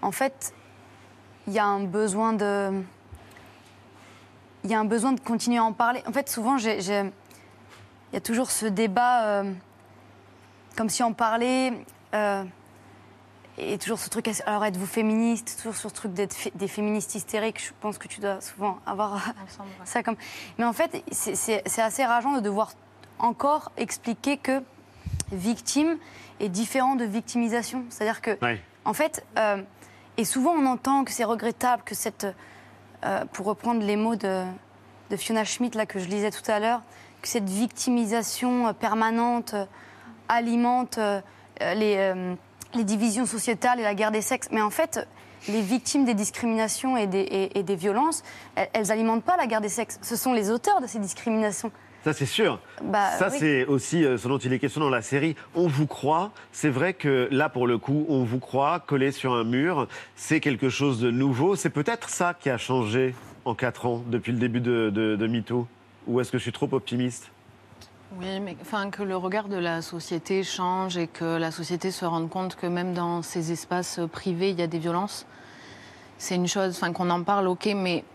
En 0.01 0.11
fait, 0.11 0.53
il 1.47 1.53
y 1.53 1.59
a 1.59 1.65
un 1.65 1.83
besoin 1.83 2.33
de. 2.33 2.71
Il 4.63 4.71
y 4.71 4.73
a 4.73 4.79
un 4.79 4.85
besoin 4.85 5.13
de 5.13 5.19
continuer 5.19 5.57
à 5.59 5.63
en 5.63 5.73
parler. 5.73 6.01
En 6.07 6.11
fait, 6.11 6.27
souvent, 6.29 6.57
Il 6.57 8.13
y 8.13 8.17
a 8.17 8.21
toujours 8.21 8.51
ce 8.51 8.65
débat, 8.65 9.23
euh, 9.25 9.51
comme 10.77 10.89
si 10.89 11.03
on 11.03 11.13
parlait. 11.13 11.73
euh, 12.13 12.43
et 13.57 13.77
toujours 13.77 13.99
ce 13.99 14.09
truc, 14.09 14.29
alors 14.45 14.63
êtes-vous 14.65 14.85
féministe 14.85 15.55
Toujours 15.57 15.75
sur 15.75 15.89
ce 15.89 15.95
truc 15.95 16.13
d'être 16.13 16.33
fé- 16.33 16.51
des 16.55 16.67
féministes 16.67 17.15
hystériques. 17.15 17.59
Je 17.63 17.71
pense 17.81 17.97
que 17.97 18.07
tu 18.07 18.19
dois 18.21 18.39
souvent 18.41 18.77
avoir 18.85 19.33
ça 19.85 20.03
comme. 20.03 20.15
Mais 20.57 20.65
en 20.65 20.73
fait, 20.73 21.03
c'est- 21.11 21.61
assez 21.79 22.05
rageant 22.05 22.33
de 22.33 22.39
devoir 22.39 22.71
encore 23.19 23.71
expliquer 23.77 24.37
que 24.37 24.61
victime 25.31 25.97
est 26.39 26.49
différent 26.49 26.95
de 26.95 27.05
victimisation. 27.05 27.83
C'est-à-dire 27.89 28.21
que, 28.21 28.37
en 28.85 28.93
fait, 28.93 29.25
euh, 29.39 29.61
et 30.17 30.25
souvent 30.25 30.51
on 30.51 30.65
entend 30.65 31.03
que 31.03 31.11
c'est 31.11 31.23
regrettable 31.23 31.83
que 31.83 31.95
cette, 31.95 32.27
euh, 33.05 33.25
pour 33.33 33.45
reprendre 33.47 33.81
les 33.83 33.95
mots 33.95 34.15
de, 34.15 34.43
de 35.09 35.15
Fiona 35.17 35.43
Schmidt 35.43 35.75
là 35.77 35.85
que 35.85 35.99
je 35.99 36.07
lisais 36.07 36.31
tout 36.31 36.49
à 36.49 36.59
l'heure, 36.59 36.81
que 37.21 37.27
cette 37.27 37.49
victimisation 37.49 38.67
euh, 38.67 38.73
permanente 38.73 39.55
alimente 40.29 40.99
les, 41.59 41.95
euh, 41.97 42.35
les 42.73 42.83
divisions 42.83 43.25
sociétales 43.25 43.79
et 43.79 43.83
la 43.83 43.95
guerre 43.95 44.11
des 44.11 44.21
sexes. 44.21 44.49
Mais 44.51 44.61
en 44.61 44.69
fait, 44.69 45.07
les 45.47 45.61
victimes 45.61 46.05
des 46.05 46.13
discriminations 46.13 46.97
et 46.97 47.07
des, 47.07 47.19
et- 47.19 47.59
et 47.59 47.63
des 47.63 47.75
violences, 47.75 48.23
elles, 48.55 48.69
elles 48.73 48.91
alimentent 48.91 49.23
pas 49.23 49.37
la 49.37 49.47
guerre 49.47 49.61
des 49.61 49.69
sexes. 49.69 49.99
Ce 50.01 50.15
sont 50.15 50.33
les 50.33 50.49
auteurs 50.51 50.81
de 50.81 50.87
ces 50.87 50.99
discriminations. 50.99 51.71
Ça, 52.03 52.13
c'est 52.13 52.25
sûr. 52.25 52.59
Bah, 52.83 53.09
ça, 53.17 53.29
oui. 53.31 53.37
c'est 53.39 53.65
aussi 53.65 54.05
euh, 54.05 54.17
ce 54.17 54.27
dont 54.27 54.37
il 54.37 54.53
est 54.53 54.59
question 54.59 54.79
dans 54.81 54.89
la 54.89 55.01
série. 55.01 55.35
On 55.55 55.67
vous 55.67 55.87
croit. 55.87 56.31
C'est 56.53 56.69
vrai 56.69 56.93
que 56.93 57.27
là, 57.31 57.49
pour 57.49 57.67
le 57.67 57.77
coup, 57.77 58.05
on 58.07 58.23
vous 58.23 58.39
croit, 58.39 58.79
collé 58.79 59.11
sur 59.11 59.33
un 59.33 59.43
mur. 59.43 59.87
C'est 60.15 60.39
quelque 60.39 60.69
chose 60.69 60.99
de 61.01 61.11
nouveau. 61.11 61.55
C'est 61.55 61.69
peut-être 61.71 62.09
ça 62.09 62.33
qui 62.39 62.49
a 62.49 62.57
changé 62.57 63.13
en 63.45 63.55
quatre 63.55 63.85
ans, 63.87 64.03
depuis 64.07 64.31
le 64.31 64.37
début 64.37 64.61
de, 64.61 64.89
de, 64.93 65.15
de 65.15 65.27
MeToo. 65.27 65.67
Ou 66.07 66.21
est-ce 66.21 66.31
que 66.31 66.37
je 66.37 66.43
suis 66.43 66.51
trop 66.53 66.69
optimiste? 66.71 67.29
Oui, 68.15 68.39
mais 68.39 68.55
enfin, 68.61 68.89
que 68.89 69.03
le 69.03 69.17
regard 69.17 69.49
de 69.49 69.57
la 69.57 69.81
société 69.81 70.41
change 70.41 70.97
et 70.97 71.07
que 71.07 71.37
la 71.37 71.51
société 71.51 71.91
se 71.91 72.05
rende 72.05 72.29
compte 72.29 72.55
que 72.55 72.65
même 72.65 72.93
dans 72.93 73.21
ces 73.21 73.51
espaces 73.51 73.99
privés, 74.11 74.51
il 74.51 74.59
y 74.59 74.61
a 74.61 74.67
des 74.67 74.79
violences, 74.79 75.25
c'est 76.17 76.35
une 76.35 76.47
chose, 76.47 76.77
enfin, 76.77 76.93
qu'on 76.93 77.09
en 77.09 77.23
parle, 77.23 77.47
ok, 77.47 77.69
mais 77.75 78.05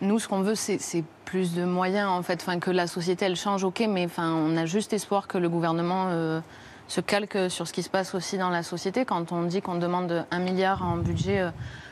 nous, 0.00 0.18
ce 0.18 0.28
qu'on 0.28 0.40
veut, 0.40 0.54
c'est 0.54 0.78
c'est 0.78 1.04
plus 1.26 1.54
de 1.54 1.64
moyens, 1.64 2.08
en 2.08 2.22
fait, 2.22 2.40
enfin, 2.40 2.58
que 2.58 2.70
la 2.70 2.86
société, 2.86 3.26
elle 3.26 3.36
change, 3.36 3.64
ok, 3.64 3.84
mais 3.88 4.06
enfin, 4.06 4.32
on 4.32 4.56
a 4.56 4.64
juste 4.64 4.94
espoir 4.94 5.28
que 5.28 5.36
le 5.36 5.50
gouvernement 5.50 6.06
euh, 6.08 6.40
se 6.88 7.02
calque 7.02 7.38
sur 7.50 7.68
ce 7.68 7.72
qui 7.72 7.82
se 7.82 7.90
passe 7.90 8.14
aussi 8.14 8.38
dans 8.38 8.50
la 8.50 8.62
société. 8.62 9.04
Quand 9.04 9.30
on 9.30 9.42
dit 9.42 9.60
qu'on 9.60 9.76
demande 9.76 10.26
un 10.30 10.38
milliard 10.38 10.82
en 10.82 10.96
budget 10.96 11.40
euh, 11.40 11.50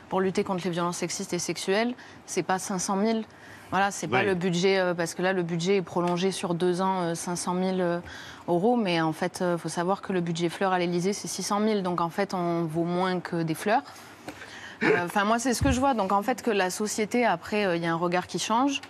pour 0.09 0.21
lutter 0.21 0.43
contre 0.43 0.63
les 0.65 0.71
violences 0.71 0.97
sexistes 0.97 1.33
et 1.33 1.39
sexuelles, 1.39 1.93
c'est 2.25 2.43
pas 2.43 2.57
500 2.57 2.97
000. 3.05 3.19
Voilà, 3.73 3.89
c'est 3.89 4.07
pas 4.07 4.21
le 4.21 4.35
budget, 4.35 4.77
euh, 4.77 4.93
parce 4.93 5.15
que 5.15 5.23
là, 5.23 5.33
le 5.33 5.41
budget 5.41 5.77
est 5.77 5.81
prolongé 5.81 6.29
sur 6.29 6.53
deux 6.53 6.79
ans, 6.79 7.01
euh, 7.01 7.15
500 7.15 7.55
000 7.55 7.79
euh, 7.79 7.99
euros, 8.47 8.75
mais 8.75 9.01
en 9.01 9.13
fait, 9.13 9.43
il 9.43 9.57
faut 9.57 9.67
savoir 9.67 10.03
que 10.03 10.13
le 10.13 10.21
budget 10.21 10.49
fleurs 10.49 10.73
à 10.73 10.77
l'Elysée, 10.77 11.11
c'est 11.11 11.27
600 11.27 11.59
000, 11.59 11.81
donc 11.81 11.99
en 11.99 12.09
fait, 12.09 12.35
on 12.35 12.65
vaut 12.65 12.83
moins 12.83 13.19
que 13.19 13.41
des 13.41 13.55
fleurs. 13.55 13.81
Euh, 14.83 15.05
Enfin, 15.05 15.23
moi, 15.25 15.39
c'est 15.39 15.53
ce 15.53 15.63
que 15.63 15.71
je 15.71 15.79
vois. 15.79 15.93
Donc, 15.93 16.11
en 16.11 16.21
fait, 16.21 16.41
que 16.41 16.51
la 16.51 16.69
société, 16.69 17.25
après, 17.25 17.65
euh, 17.65 17.75
il 17.75 17.83
y 17.83 17.85
a 17.85 17.91
un 17.91 17.97
regard 17.97 18.27
qui 18.27 18.39
change, 18.39 18.81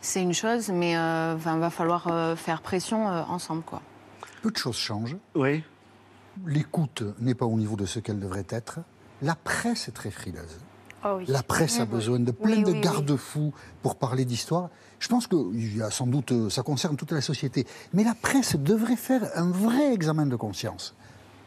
c'est 0.00 0.20
une 0.22 0.34
chose, 0.34 0.68
mais 0.68 0.92
il 0.92 1.38
va 1.58 1.70
falloir 1.70 2.08
euh, 2.08 2.36
faire 2.36 2.60
pression 2.60 3.08
euh, 3.08 3.22
ensemble, 3.28 3.62
quoi. 3.62 3.80
Peu 4.42 4.50
de 4.50 4.56
choses 4.56 4.76
changent. 4.76 5.16
Oui. 5.34 5.62
L'écoute 6.46 7.04
n'est 7.20 7.34
pas 7.34 7.46
au 7.46 7.56
niveau 7.56 7.76
de 7.76 7.86
ce 7.86 8.00
qu'elle 8.00 8.18
devrait 8.18 8.46
être. 8.50 8.80
La 9.22 9.34
presse 9.34 9.88
est 9.88 9.92
très 9.92 10.10
frileuse. 10.10 10.58
Oh 11.04 11.16
oui. 11.18 11.24
La 11.28 11.42
presse 11.42 11.80
a 11.80 11.84
besoin 11.84 12.18
de 12.18 12.30
plein 12.30 12.56
oui, 12.56 12.62
de 12.62 12.72
oui. 12.72 12.80
garde-fous 12.80 13.52
pour 13.82 13.96
parler 13.96 14.24
d'histoire. 14.24 14.70
Je 14.98 15.08
pense 15.08 15.26
que 15.26 15.36
il 15.54 15.76
y 15.76 15.82
a 15.82 15.90
sans 15.90 16.06
doute, 16.06 16.32
euh, 16.32 16.48
ça 16.48 16.62
concerne 16.62 16.96
toute 16.96 17.12
la 17.12 17.20
société. 17.20 17.66
Mais 17.92 18.04
la 18.04 18.14
presse 18.14 18.56
devrait 18.56 18.96
faire 18.96 19.28
un 19.34 19.50
vrai 19.50 19.92
examen 19.92 20.24
de 20.24 20.36
conscience. 20.36 20.94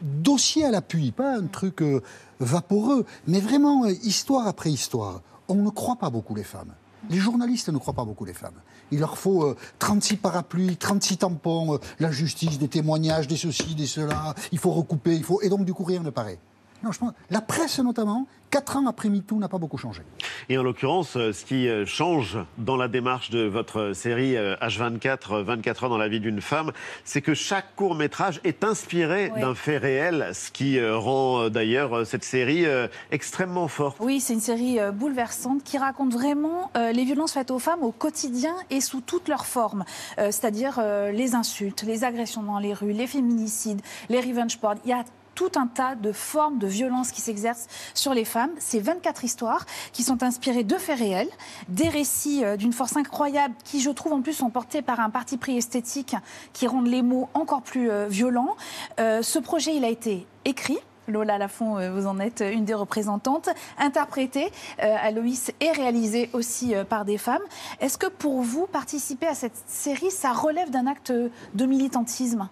Dossier 0.02 0.64
à 0.64 0.70
l'appui, 0.70 1.12
pas 1.12 1.38
un 1.38 1.48
truc 1.48 1.82
euh, 1.82 2.02
vaporeux, 2.40 3.06
mais 3.26 3.40
vraiment 3.40 3.86
euh, 3.86 3.92
histoire 4.04 4.46
après 4.46 4.70
histoire. 4.70 5.22
On 5.48 5.56
ne 5.56 5.70
croit 5.72 5.96
pas 5.96 6.12
beaucoup 6.12 6.36
les 6.36 6.44
femmes. 6.44 6.74
Les 7.10 7.18
journalistes 7.18 7.70
ne 7.70 7.80
croient 7.80 7.94
pas 7.94 8.06
beaucoup 8.06 8.26
les 8.26 8.34
femmes. 8.34 8.60
Il 8.92 9.00
leur 9.00 9.18
faut 9.18 9.44
euh, 9.44 9.56
36 9.80 10.18
parapluies, 10.18 10.78
36 10.78 11.18
tampons, 11.18 11.80
la 12.00 12.12
justice, 12.12 12.60
des 12.60 12.68
témoignages, 12.68 13.28
des 13.28 13.38
ceci, 13.38 13.74
des 13.74 13.88
cela. 13.88 14.36
Il 14.52 14.60
faut 14.60 14.72
recouper, 14.72 15.16
il 15.16 15.24
faut... 15.24 15.42
Et 15.42 15.50
donc, 15.50 15.66
du 15.66 15.74
coup, 15.74 15.84
rien 15.84 16.04
ne 16.04 16.12
paraît. 16.12 16.38
Non, 16.84 16.92
je 16.92 17.00
pense, 17.00 17.12
la 17.30 17.42
presse 17.42 17.80
notamment, 17.80 18.28
quatre 18.52 18.78
ans 18.78 18.86
après 18.88 19.10
MeToo, 19.10 19.38
n'a 19.40 19.50
pas 19.50 19.58
beaucoup 19.58 19.78
changé. 19.78 20.04
Et 20.48 20.58
en 20.58 20.64
l'occurrence, 20.64 21.18
euh, 21.18 21.34
ce 21.34 21.44
qui 21.44 21.68
euh, 21.68 21.86
change 21.86 22.38
dans 22.58 22.78
la 22.78 22.88
démarche 22.88 23.30
de 23.30 23.42
votre 23.46 23.94
série 23.94 24.38
euh, 24.38 24.56
H24, 24.62 25.18
euh, 25.34 25.44
24 25.44 25.84
heures 25.86 25.90
dans 25.90 25.98
la 25.98 26.08
vie 26.08 26.20
d'une 26.20 26.40
femme, 26.40 26.72
c'est 27.04 27.22
que 27.22 27.34
chaque 27.34 27.76
court 27.76 27.96
métrage 27.96 28.40
est 28.44 28.64
inspiré 28.64 29.32
Ouais. 29.32 29.42
d'un 29.42 29.56
fait 29.56 29.78
réel, 29.78 30.30
ce 30.34 30.52
qui 30.52 30.80
rend 30.88 31.50
d'ailleurs 31.50 32.06
cette 32.06 32.24
série 32.24 32.66
extrêmement 33.12 33.68
forte. 33.68 33.98
Oui, 34.00 34.20
c'est 34.20 34.34
une 34.34 34.40
série 34.42 34.78
bouleversante 34.94 35.64
qui 35.64 35.78
raconte 35.78 36.14
vraiment 36.14 36.72
les 36.76 37.04
violences 37.04 37.34
faites 37.34 37.52
aux 37.52 37.60
femmes 37.60 37.84
au 37.84 37.92
quotidien 37.92 38.54
et 38.70 38.80
sous 38.82 39.02
toutes 39.02 39.28
leurs 39.28 39.46
formes. 39.46 39.84
C'est-à-dire 40.18 40.80
les 41.14 41.36
insultes, 41.36 41.84
les 41.84 42.04
agressions 42.04 42.44
dans 42.44 42.60
les 42.60 42.74
rues, 42.74 42.94
les 42.94 43.08
féminicides, 43.08 43.82
les 44.10 44.20
revenge 44.22 44.58
porn. 44.60 44.78
Il 44.86 44.90
y 44.90 44.94
a 44.94 45.04
tout 45.38 45.52
un 45.56 45.68
tas 45.68 45.94
de 45.94 46.12
formes 46.12 46.58
de 46.58 46.66
violence 46.66 47.12
qui 47.12 47.22
s'exercent 47.22 47.68
sur 47.94 48.16
les 48.16 48.26
femmes. 48.26 48.50
C'est 48.58 48.80
24 48.80 49.24
histoires 49.24 49.68
qui 49.94 50.02
sont 50.02 50.24
inspirées 50.24 50.64
de 50.64 50.76
faits 50.76 50.98
réels, 50.98 51.30
des 51.70 51.90
récits 51.90 52.44
euh, 52.44 52.58
d'une 52.58 52.74
force 52.74 52.98
incroyable 52.98 53.54
qui, 53.64 53.80
je 53.80 53.92
trouve, 53.92 54.14
en 54.14 54.22
plus, 54.22 54.34
sont 54.34 54.50
portés 54.50 54.82
par 54.82 55.00
un 55.00 55.12
parti 55.12 55.38
pris 55.38 55.56
esthétique 55.56 56.16
qui 56.54 56.66
rendent 56.66 56.88
les 56.88 57.04
mots 57.04 57.30
encore 57.36 57.62
plus 57.62 57.92
euh, 57.92 58.08
violents. 58.08 58.56
Euh, 59.00 59.22
ce 59.22 59.38
projet, 59.38 59.76
il 59.76 59.86
a 59.86 59.90
été 59.90 60.26
écrit. 60.44 60.80
Lola 61.08 61.38
Lafont, 61.38 61.78
vous 61.94 62.06
en 62.06 62.20
êtes 62.20 62.44
une 62.46 62.66
des 62.66 62.74
représentantes, 62.74 63.48
interprétée, 63.78 64.52
euh, 64.84 64.96
Aloïs, 65.02 65.54
et 65.62 65.72
réalisée 65.72 66.30
aussi 66.34 66.74
par 66.90 67.06
des 67.06 67.18
femmes. 67.18 67.44
Est-ce 67.80 67.98
que 67.98 68.08
pour 68.08 68.42
vous, 68.42 68.68
participer 68.68 69.26
à 69.26 69.34
cette 69.34 69.56
série, 69.68 70.12
ça 70.12 70.34
relève 70.34 70.70
d'un 70.70 70.86
acte 70.86 71.14
de 71.14 71.66
militantisme? 71.66 72.50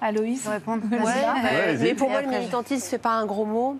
Aloïs 0.00 0.46
répondre. 0.46 0.82
Ouais, 0.90 0.98
euh, 0.98 1.76
mais 1.80 1.94
pour 1.94 2.10
moi, 2.10 2.20
le 2.22 2.28
militantisme, 2.28 2.86
c'est 2.88 2.98
pas 2.98 3.12
un 3.12 3.26
gros 3.26 3.44
mot. 3.46 3.76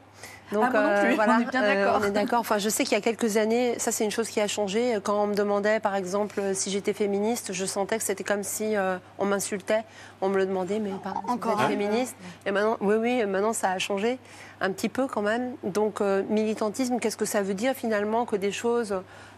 Donc, 0.52 0.62
Ah, 0.64 0.70
moi 0.70 0.80
non 0.82 1.00
plus, 1.02 1.18
on 1.18 1.40
est 1.40 1.50
bien 1.50 1.60
d'accord. 1.60 1.98
on 2.00 2.04
est 2.04 2.10
d'accord. 2.12 2.38
Enfin, 2.38 2.58
je 2.58 2.68
sais 2.68 2.84
qu'il 2.84 2.92
y 2.92 2.98
a 2.98 3.00
quelques 3.00 3.36
années, 3.36 3.74
ça 3.78 3.90
c'est 3.90 4.04
une 4.04 4.12
chose 4.12 4.28
qui 4.28 4.40
a 4.40 4.46
changé. 4.46 4.96
Quand 5.02 5.20
on 5.20 5.26
me 5.26 5.34
demandait, 5.34 5.80
par 5.80 5.96
exemple, 5.96 6.40
si 6.54 6.70
j'étais 6.70 6.92
féministe, 6.92 7.52
je 7.52 7.64
sentais 7.66 7.98
que 7.98 8.04
c'était 8.04 8.22
comme 8.22 8.44
si 8.44 8.76
euh, 8.76 8.96
on 9.18 9.24
m'insultait. 9.26 9.82
On 10.20 10.28
me 10.28 10.36
le 10.36 10.46
demandait, 10.46 10.78
mais 10.78 10.92
pardon, 11.02 11.20
Encore 11.26 11.60
un. 11.60 11.68
féministe. 11.68 12.14
Et 12.46 12.52
maintenant, 12.52 12.76
oui, 12.80 12.94
oui, 12.94 13.26
maintenant 13.26 13.52
ça 13.52 13.72
a 13.72 13.78
changé 13.80 14.20
un 14.60 14.70
petit 14.70 14.88
peu 14.88 15.08
quand 15.08 15.22
même. 15.22 15.56
Donc, 15.64 16.00
euh, 16.00 16.22
militantisme, 16.30 17.00
qu'est-ce 17.00 17.16
que 17.16 17.24
ça 17.24 17.42
veut 17.42 17.54
dire 17.54 17.74
finalement 17.74 18.24
que 18.24 18.36
des 18.36 18.52
choses 18.52 18.94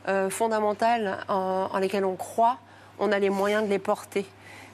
euh, 0.09 0.29
fondamentales 0.29 1.17
en, 1.29 1.69
en 1.73 1.79
lesquelles 1.79 2.05
on 2.05 2.17
croit, 2.17 2.59
on 2.99 3.11
a 3.13 3.19
les 3.19 3.31
moyens 3.31 3.65
de 3.65 3.71
les 3.71 3.79
porter? 3.79 4.27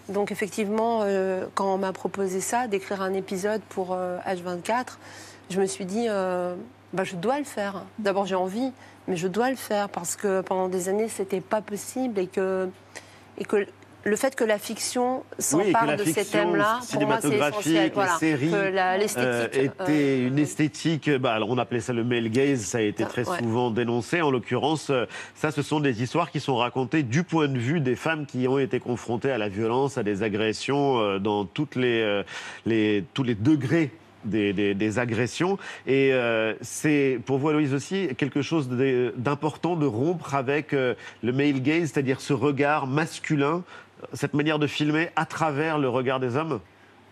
Donc 0.08 0.30
effectivement, 0.30 1.00
euh, 1.02 1.46
quand 1.54 1.72
on 1.72 1.78
m'a 1.78 1.92
proposé 1.92 2.40
ça, 2.40 2.68
d'écrire 2.68 3.00
un 3.00 3.14
épisode 3.14 3.62
pour 3.62 3.92
euh, 3.92 4.18
H24, 4.26 4.98
je 5.50 5.60
me 5.60 5.66
suis 5.66 5.86
dit, 5.86 6.06
euh, 6.08 6.54
bah, 6.92 7.04
je 7.04 7.16
dois 7.16 7.38
le 7.38 7.44
faire. 7.44 7.84
D'abord, 7.98 8.26
j'ai 8.26 8.34
envie, 8.34 8.72
mais 9.08 9.16
je 9.16 9.28
dois 9.28 9.50
le 9.50 9.56
faire 9.56 9.88
parce 9.88 10.16
que 10.16 10.42
pendant 10.42 10.68
des 10.68 10.88
années, 10.88 11.08
c'était 11.08 11.40
pas 11.40 11.62
possible 11.62 12.18
et 12.18 12.26
que, 12.26 12.68
et 13.38 13.44
que 13.44 13.66
le 14.04 14.16
fait 14.16 14.36
que 14.36 14.44
la 14.44 14.58
fiction 14.58 15.18
Oui, 15.18 15.22
s'empare 15.38 15.86
la 15.86 15.96
de 15.96 16.04
ces 16.04 16.24
thèmes-là, 16.24 16.80
pour 16.92 17.06
moi, 17.06 17.18
c'est 17.20 17.90
Voilà. 17.94 18.18
séries 18.18 18.50
Que 18.50 18.70
la- 18.74 18.98
l'esthétique. 18.98 19.26
euh, 19.26 19.46
était 19.64 19.82
euh, 19.92 20.28
une 20.28 20.38
esthétique, 20.38 21.10
bah, 21.10 21.32
alors 21.32 21.48
on 21.50 21.58
appelait 21.58 21.80
ça 21.80 21.92
le 21.92 22.04
male 22.04 22.28
gaze, 22.28 22.60
ça 22.60 22.78
a 22.78 22.80
été 22.82 23.04
très 23.04 23.26
ouais. 23.28 23.38
souvent 23.38 23.70
dénoncé. 23.70 24.20
En 24.20 24.30
l'occurrence, 24.30 24.90
euh, 24.90 25.06
ça, 25.34 25.50
ce 25.50 25.62
sont 25.62 25.80
des 25.80 26.02
histoires 26.02 26.30
qui 26.30 26.40
sont 26.40 26.56
racontées 26.56 27.02
du 27.02 27.22
point 27.22 27.48
de 27.48 27.58
vue 27.58 27.80
des 27.80 27.96
femmes 27.96 28.26
qui 28.26 28.46
ont 28.46 28.58
été 28.58 28.78
confrontées 28.78 29.30
à 29.30 29.38
la 29.38 29.48
violence, 29.48 29.96
à 29.98 30.02
des 30.02 30.22
agressions 30.22 30.98
euh, 31.00 31.18
dans 31.18 31.44
toutes 31.46 31.76
les, 31.76 32.22
les, 32.66 33.04
tous 33.14 33.22
les 33.22 33.34
degrés. 33.34 33.90
Des, 34.26 34.54
des- 34.54 34.72
des 34.72 34.98
agressions. 34.98 35.58
Et 35.86 36.14
euh, 36.14 36.54
c'est, 36.62 37.18
pour 37.26 37.36
vous, 37.36 37.50
Aloïse, 37.50 37.74
aussi, 37.74 38.08
quelque 38.16 38.40
chose 38.40 38.70
d'important 39.18 39.76
de 39.76 39.84
rompre 39.84 40.34
avec 40.34 40.72
euh, 40.72 40.94
le 41.22 41.30
male 41.34 41.60
gaze, 41.60 41.90
c'est-à-dire 41.92 42.22
ce 42.22 42.32
regard 42.32 42.86
masculin, 42.86 43.62
cette 44.12 44.34
manière 44.34 44.58
de 44.58 44.66
filmer 44.66 45.10
à 45.16 45.26
travers 45.26 45.78
le 45.78 45.88
regard 45.88 46.20
des 46.20 46.36
hommes 46.36 46.60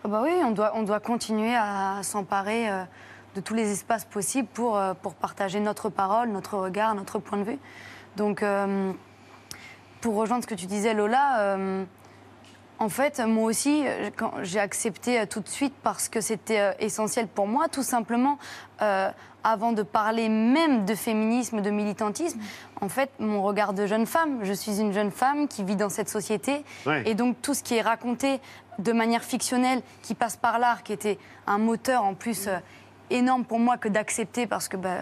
Ah 0.03 0.07
bah 0.07 0.21
oui, 0.23 0.31
on 0.43 0.51
doit, 0.51 0.71
on 0.75 0.83
doit 0.83 0.99
continuer 0.99 1.55
à 1.55 1.99
s'emparer 2.03 2.69
euh, 2.69 2.83
de 3.35 3.41
tous 3.41 3.53
les 3.53 3.71
espaces 3.71 4.05
possibles 4.05 4.47
pour, 4.53 4.77
euh, 4.77 4.93
pour 4.93 5.15
partager 5.15 5.59
notre 5.59 5.89
parole, 5.89 6.29
notre 6.29 6.57
regard, 6.57 6.93
notre 6.95 7.19
point 7.19 7.37
de 7.37 7.43
vue. 7.43 7.59
Donc, 8.15 8.43
euh, 8.43 8.91
pour 10.01 10.15
rejoindre 10.15 10.43
ce 10.43 10.47
que 10.47 10.55
tu 10.55 10.65
disais, 10.65 10.93
Lola, 10.93 11.57
en 12.79 12.89
fait, 12.89 13.19
moi 13.19 13.45
aussi, 13.45 13.83
euh, 13.85 14.09
j'ai 14.41 14.59
accepté 14.59 15.19
euh, 15.19 15.25
tout 15.25 15.39
de 15.39 15.47
suite 15.49 15.73
parce 15.83 16.09
que 16.09 16.21
c'était 16.21 16.59
euh, 16.59 16.71
essentiel 16.79 17.27
pour 17.27 17.47
moi, 17.47 17.67
tout 17.69 17.83
simplement, 17.83 18.37
euh, 18.81 19.09
avant 19.43 19.73
de 19.73 19.83
parler 19.83 20.29
même 20.29 20.85
de 20.85 20.95
féminisme, 20.95 21.61
de 21.61 21.69
militantisme, 21.69 22.39
en 22.81 22.89
fait, 22.89 23.09
mon 23.19 23.41
regard 23.43 23.73
de 23.73 23.85
jeune 23.85 24.05
femme, 24.05 24.39
je 24.43 24.53
suis 24.53 24.79
une 24.79 24.93
jeune 24.93 25.11
femme 25.11 25.47
qui 25.47 25.63
vit 25.63 25.75
dans 25.75 25.89
cette 25.89 26.09
société, 26.09 26.63
Ouais. 26.85 27.03
et 27.05 27.13
donc 27.13 27.41
tout 27.41 27.53
ce 27.53 27.61
qui 27.63 27.75
est 27.75 27.81
raconté 27.81 28.39
de 28.79 28.91
manière 28.91 29.23
fictionnelle, 29.23 29.81
qui 30.01 30.15
passe 30.15 30.35
par 30.37 30.59
l'art, 30.59 30.83
qui 30.83 30.93
était 30.93 31.19
un 31.45 31.57
moteur 31.57 32.03
en 32.03 32.13
plus 32.15 32.47
euh, 32.47 32.57
énorme 33.09 33.43
pour 33.45 33.59
moi 33.59 33.77
que 33.77 33.89
d'accepter, 33.89 34.47
parce 34.47 34.67
que 34.67 34.77
bah, 34.77 34.99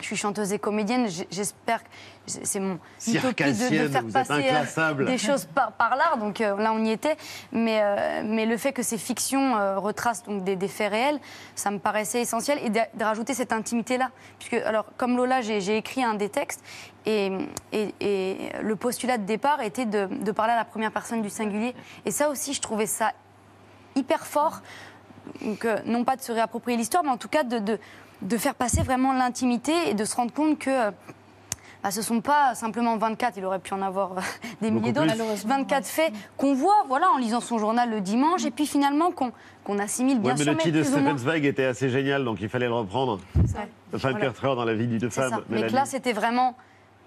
je 0.00 0.06
suis 0.06 0.16
chanteuse 0.16 0.52
et 0.52 0.58
comédienne, 0.58 1.06
j'espère 1.30 1.82
que 1.82 1.88
c'est 2.26 2.60
mon 2.60 2.78
utopie 3.18 3.34
de, 3.44 3.48
de 3.84 3.88
faire 3.88 4.02
passer 4.12 4.32
euh, 4.32 5.04
des 5.06 5.18
choses 5.18 5.44
par, 5.46 5.72
par 5.72 5.96
l'art, 5.96 6.18
donc 6.18 6.40
euh, 6.40 6.56
là 6.56 6.72
on 6.72 6.84
y 6.84 6.90
était. 6.90 7.16
Mais, 7.52 7.80
euh, 7.82 8.22
mais 8.24 8.46
le 8.46 8.56
fait 8.56 8.72
que 8.72 8.82
ces 8.82 8.98
fictions 8.98 9.56
euh, 9.56 9.78
retracent 9.78 10.24
donc 10.24 10.42
des, 10.44 10.56
des 10.56 10.68
faits 10.68 10.90
réels, 10.90 11.20
ça 11.54 11.70
me 11.70 11.78
paraissait 11.78 12.20
essentiel 12.20 12.58
et 12.64 12.70
de, 12.70 12.80
de 12.94 13.04
rajouter 13.04 13.32
cette 13.34 13.52
intimité-là. 13.52 14.10
Puisque, 14.38 14.54
alors, 14.64 14.86
comme 14.96 15.16
Lola, 15.16 15.40
j'ai 15.40 15.76
écrit 15.76 16.02
un 16.02 16.14
des 16.14 16.28
textes 16.28 16.62
et, 17.06 17.30
et- 17.72 17.94
et 18.00 18.52
le 18.62 18.74
postulat 18.76 19.18
de 19.18 19.24
départ 19.24 19.60
était 19.62 19.86
de, 19.86 20.06
de 20.06 20.32
parler 20.32 20.52
à 20.52 20.56
la 20.56 20.64
première 20.64 20.90
personne 20.92 21.22
du 21.22 21.30
singulier. 21.30 21.74
Et 22.04 22.10
ça 22.10 22.28
aussi, 22.28 22.52
je 22.54 22.60
trouvais 22.60 22.86
ça 22.86 23.12
hyper 23.94 24.26
fort. 24.26 24.60
Donc, 25.42 25.66
non 25.86 26.04
pas 26.04 26.14
de 26.16 26.22
se 26.22 26.30
réapproprier 26.32 26.76
l'histoire, 26.76 27.02
mais 27.02 27.10
en 27.10 27.16
tout 27.16 27.28
cas 27.28 27.42
de, 27.42 27.58
de, 27.58 27.80
de 28.22 28.36
faire 28.36 28.54
passer 28.54 28.82
vraiment 28.82 29.12
l'intimité 29.12 29.72
et 29.88 29.94
de 29.94 30.04
se 30.04 30.16
rendre 30.16 30.32
compte 30.32 30.58
que 30.58 30.70
euh, 30.70 30.90
bah, 31.82 31.90
ce 31.90 31.98
ne 31.98 32.04
sont 32.04 32.20
pas 32.20 32.54
simplement 32.54 32.96
24, 32.96 33.34
il 33.36 33.44
aurait 33.44 33.58
pu 33.58 33.72
en 33.74 33.82
avoir 33.82 34.12
euh, 34.12 34.20
des 34.60 34.70
milliers 34.70 34.92
d'autres, 34.92 35.14
plus. 35.14 35.46
24 35.46 35.86
faits 35.86 36.12
qu'on 36.36 36.54
voit 36.54 36.84
voilà, 36.88 37.10
en 37.10 37.18
lisant 37.18 37.40
son 37.40 37.58
journal 37.58 37.90
le 37.90 38.00
dimanche 38.00 38.44
et 38.44 38.50
puis 38.50 38.66
finalement 38.66 39.10
qu'on 39.10 39.32
qu'on 39.66 39.78
assimile 39.80 40.20
bien 40.20 40.32
Ouais, 40.32 40.38
mais 40.38 40.44
sûr, 40.44 40.52
le 40.52 40.58
titre 40.58 40.78
de. 40.78 40.82
Stephen 40.84 41.18
Zweig 41.18 41.44
était 41.44 41.64
assez 41.64 41.88
génial, 41.90 42.24
donc 42.24 42.40
il 42.40 42.48
fallait 42.48 42.66
le 42.66 42.74
reprendre. 42.74 43.18
Ouais. 43.36 43.68
24 43.92 44.44
heures 44.44 44.56
dans 44.56 44.64
la 44.64 44.74
vie 44.74 44.86
d'une 44.86 45.10
femme. 45.10 45.32
Mais 45.32 45.38
que 45.38 45.52
Mélanie. 45.54 45.74
là, 45.74 45.84
c'était 45.86 46.12
vraiment, 46.12 46.56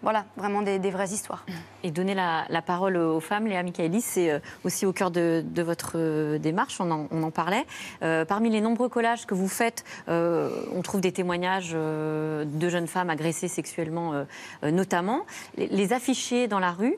voilà, 0.01 0.25
vraiment 0.38 0.62
des, 0.62 0.79
vraies 0.91 1.10
histoires. 1.10 1.46
Et 1.84 1.91
donner 1.91 2.13
la, 2.13 2.62
parole 2.65 2.98
aux 2.98 3.20
femmes, 3.20 3.48
Léa 3.48 3.63
Michaelis, 3.63 4.01
c'est 4.01 4.32
euh, 4.32 4.39
aussi 4.63 4.86
au 4.86 4.94
cœur 4.94 5.12
de, 5.12 5.44
votre 5.62 5.94
euh, 5.96 6.38
démarche, 6.38 6.79
on 6.79 6.91
en, 6.91 7.32
parlait. 7.32 7.65
Euh, 8.01 8.25
parmi 8.25 8.50
les 8.50 8.62
nombreux 8.62 8.89
collages 8.89 9.25
que 9.25 9.34
vous 9.34 9.48
faites, 9.48 9.84
on 10.08 10.82
trouve 10.84 11.01
des 11.01 11.12
témoignages 11.12 11.74
de 11.74 12.70
jeunes 12.70 12.88
femmes 12.88 13.10
agressées 13.10 13.48
sexuellement 13.48 14.25
notamment. 14.63 15.25
Les, 15.58 15.94
afficher 15.94 16.48
dans 16.48 16.60
la 16.60 16.72
rue, 16.72 16.98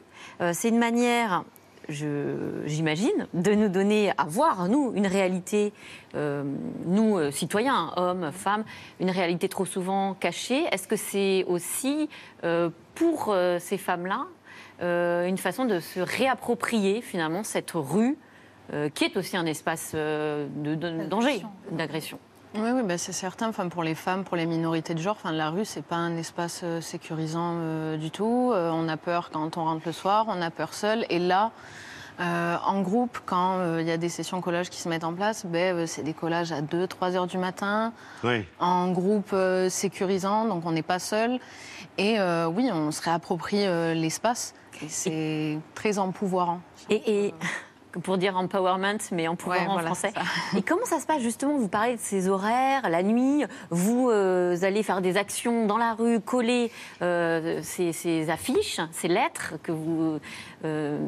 c'est 0.53 0.69
une 0.69 0.77
manière 0.77 1.43
j'imagine, 1.91 3.27
de 3.33 3.53
nous 3.53 3.69
donner 3.69 4.11
à 4.17 4.25
voir, 4.25 4.67
nous, 4.67 4.93
une 4.95 5.07
réalité, 5.07 5.73
euh, 6.15 6.43
nous, 6.85 7.17
euh, 7.17 7.31
citoyens, 7.31 7.91
hommes, 7.95 8.31
femmes, 8.31 8.63
une 8.99 9.09
réalité 9.09 9.49
trop 9.49 9.65
souvent 9.65 10.13
cachée. 10.13 10.65
Est-ce 10.71 10.87
que 10.87 10.95
c'est 10.95 11.43
aussi, 11.45 12.09
euh, 12.43 12.69
pour 12.95 13.35
ces 13.59 13.77
femmes-là, 13.77 14.27
une 15.27 15.37
façon 15.37 15.65
de 15.65 15.79
se 15.79 15.99
réapproprier, 15.99 17.01
finalement, 17.01 17.43
cette 17.43 17.71
rue, 17.73 18.17
qui 18.93 19.03
est 19.03 19.17
aussi 19.17 19.37
un 19.37 19.45
espace 19.45 19.93
de, 19.93 20.47
de 20.75 21.07
danger, 21.07 21.43
d'agression? 21.71 22.19
Oui, 22.53 22.69
oui 22.73 22.81
bah, 22.83 22.97
c'est 22.97 23.13
certain. 23.13 23.47
Enfin, 23.49 23.69
pour 23.69 23.83
les 23.83 23.95
femmes, 23.95 24.23
pour 24.23 24.35
les 24.35 24.45
minorités 24.45 24.93
de 24.93 24.99
genre, 24.99 25.15
enfin, 25.21 25.31
la 25.31 25.49
rue, 25.49 25.65
c'est 25.65 25.83
pas 25.85 25.95
un 25.95 26.17
espace 26.17 26.61
euh, 26.63 26.81
sécurisant 26.81 27.55
euh, 27.59 27.97
du 27.97 28.11
tout. 28.11 28.51
Euh, 28.53 28.69
on 28.73 28.87
a 28.89 28.97
peur 28.97 29.29
quand 29.31 29.57
on 29.57 29.63
rentre 29.63 29.83
le 29.85 29.91
soir, 29.93 30.25
on 30.27 30.41
a 30.41 30.49
peur 30.51 30.73
seul. 30.73 31.05
Et 31.09 31.19
là, 31.19 31.51
euh, 32.19 32.57
en 32.65 32.81
groupe, 32.81 33.19
quand 33.25 33.57
euh, 33.59 33.81
il 33.81 33.87
y 33.87 33.91
a 33.91 33.97
des 33.97 34.09
sessions 34.09 34.41
collage 34.41 34.69
qui 34.69 34.79
se 34.81 34.89
mettent 34.89 35.05
en 35.05 35.13
place, 35.13 35.45
ben, 35.45 35.75
euh, 35.77 35.85
c'est 35.87 36.03
des 36.03 36.13
collages 36.13 36.51
à 36.51 36.61
2-3 36.61 37.15
heures 37.15 37.27
du 37.27 37.37
matin, 37.37 37.93
Oui. 38.25 38.45
en 38.59 38.91
groupe 38.91 39.29
euh, 39.31 39.69
sécurisant, 39.69 40.43
donc 40.45 40.65
on 40.65 40.73
n'est 40.73 40.83
pas 40.83 40.99
seul. 40.99 41.39
Et 41.97 42.19
euh, 42.19 42.47
oui, 42.47 42.69
on 42.73 42.91
se 42.91 43.01
réapproprie 43.01 43.65
euh, 43.65 43.93
l'espace. 43.93 44.53
Et 44.83 44.89
c'est 44.89 45.57
très 45.73 45.99
empouvoirant. 45.99 46.59
Et, 46.89 47.27
et 47.27 47.33
pour 48.03 48.17
dire 48.17 48.37
empowerment, 48.37 48.97
mais 49.11 49.27
en 49.27 49.35
Ouais, 49.47 49.59
en 49.67 49.73
voilà, 49.73 49.87
français. 49.87 50.13
Et 50.57 50.61
comment 50.61 50.85
ça 50.85 50.99
se 50.99 51.05
passe 51.05 51.21
justement 51.21 51.57
Vous 51.57 51.67
parlez 51.67 51.95
de 51.95 51.99
ces 52.01 52.27
horaires, 52.29 52.89
la 52.89 53.03
nuit, 53.03 53.43
vous 53.69 54.09
euh, 54.09 54.55
allez 54.61 54.83
faire 54.83 55.01
des 55.01 55.17
actions 55.17 55.65
dans 55.65 55.77
la 55.77 55.93
rue, 55.93 56.19
coller 56.19 56.71
euh, 57.01 57.59
ces, 57.63 57.91
ces 57.91 58.29
affiches, 58.29 58.79
ces 58.91 59.07
lettres 59.07 59.53
que 59.63 59.71
vous 59.71 60.19
euh, 60.63 60.99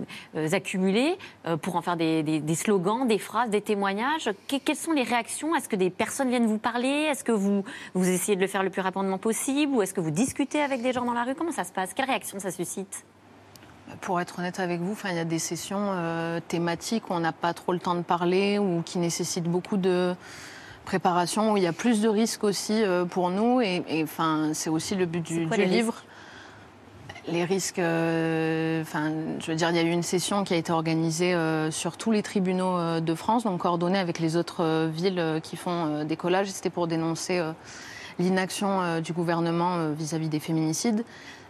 accumulez 0.51 1.17
pour 1.61 1.75
en 1.75 1.81
faire 1.81 1.95
des, 1.97 2.23
des- 2.23 2.39
des 2.41 2.55
slogans, 2.55 3.07
des 3.07 3.19
phrases, 3.19 3.49
des 3.49 3.61
témoignages. 3.61 4.29
Que- 4.47 4.57
quelles 4.57 4.75
sont 4.75 4.91
les 4.93 5.03
réactions? 5.03 5.55
Est-ce 5.55 5.69
que 5.69 5.75
des 5.75 5.89
personnes 5.89 6.29
viennent 6.29 6.47
vous 6.47 6.57
parler? 6.57 7.07
Est-ce 7.09 7.23
que 7.23 7.31
vous, 7.31 7.63
vous 7.93 8.09
essayez 8.09 8.35
de 8.35 8.41
le 8.41 8.47
faire 8.47 8.63
le 8.63 8.69
plus 8.69 8.81
rapidement 8.81 9.17
possible? 9.17 9.73
Ou 9.75 9.81
est-ce 9.81 9.93
que 9.93 10.01
vous 10.01 10.11
discutez 10.11 10.61
avec 10.61 10.81
des 10.81 10.91
gens 10.91 11.05
dans 11.05 11.13
la 11.13 11.23
rue? 11.23 11.35
Comment 11.35 11.51
ça 11.51 11.63
se 11.63 11.71
passe? 11.71 11.93
Quelle 11.93 12.05
réaction 12.07 12.39
ça 12.39 12.51
suscite? 12.51 13.05
Pour 14.01 14.19
être 14.19 14.39
honnête 14.39 14.59
avec 14.59 14.81
vous, 14.81 14.97
il 15.09 15.15
y 15.15 15.19
a 15.19 15.25
des 15.25 15.39
sessions 15.39 15.89
euh, 15.91 16.39
thématiques 16.47 17.09
où 17.09 17.13
on 17.13 17.19
n'a 17.19 17.31
pas 17.31 17.53
trop 17.53 17.73
le 17.73 17.79
temps 17.79 17.95
de 17.95 18.01
parler 18.01 18.57
ou 18.57 18.81
qui 18.83 18.97
nécessitent 18.97 19.49
beaucoup 19.49 19.77
de 19.77 20.15
préparation, 20.85 21.53
où 21.53 21.57
il 21.57 21.63
y 21.63 21.67
a 21.67 21.73
plus 21.73 22.01
de 22.01 22.09
risques 22.09 22.43
aussi 22.43 22.83
euh, 22.83 23.05
pour 23.05 23.29
nous. 23.29 23.61
Et, 23.61 24.05
c'est 24.53 24.69
aussi 24.69 24.95
le 24.95 25.05
but 25.05 25.21
du, 25.21 25.47
quoi 25.47 25.57
du 25.57 25.63
les 25.63 25.69
livre. 25.69 26.03
Les 27.27 27.45
risques, 27.45 27.79
euh, 27.79 28.81
enfin, 28.81 29.11
je 29.39 29.47
veux 29.47 29.55
dire, 29.55 29.69
il 29.69 29.75
y 29.75 29.79
a 29.79 29.83
eu 29.83 29.91
une 29.91 30.03
session 30.03 30.43
qui 30.43 30.53
a 30.53 30.57
été 30.57 30.73
organisée 30.73 31.35
sur 31.69 31.95
tous 31.95 32.11
les 32.11 32.23
tribunaux 32.23 32.99
de 32.99 33.15
France, 33.15 33.43
donc 33.43 33.61
coordonnée 33.61 33.99
avec 33.99 34.19
les 34.19 34.35
autres 34.35 34.87
villes 34.87 35.39
qui 35.43 35.55
font 35.55 36.03
des 36.03 36.17
collages. 36.17 36.47
C'était 36.47 36.69
pour 36.69 36.87
dénoncer 36.87 37.41
l'inaction 38.19 38.81
euh, 38.81 38.99
du 39.01 39.13
gouvernement 39.13 39.75
euh, 39.75 39.93
vis-à-vis 39.97 40.29
des 40.29 40.39
féminicides. 40.39 41.03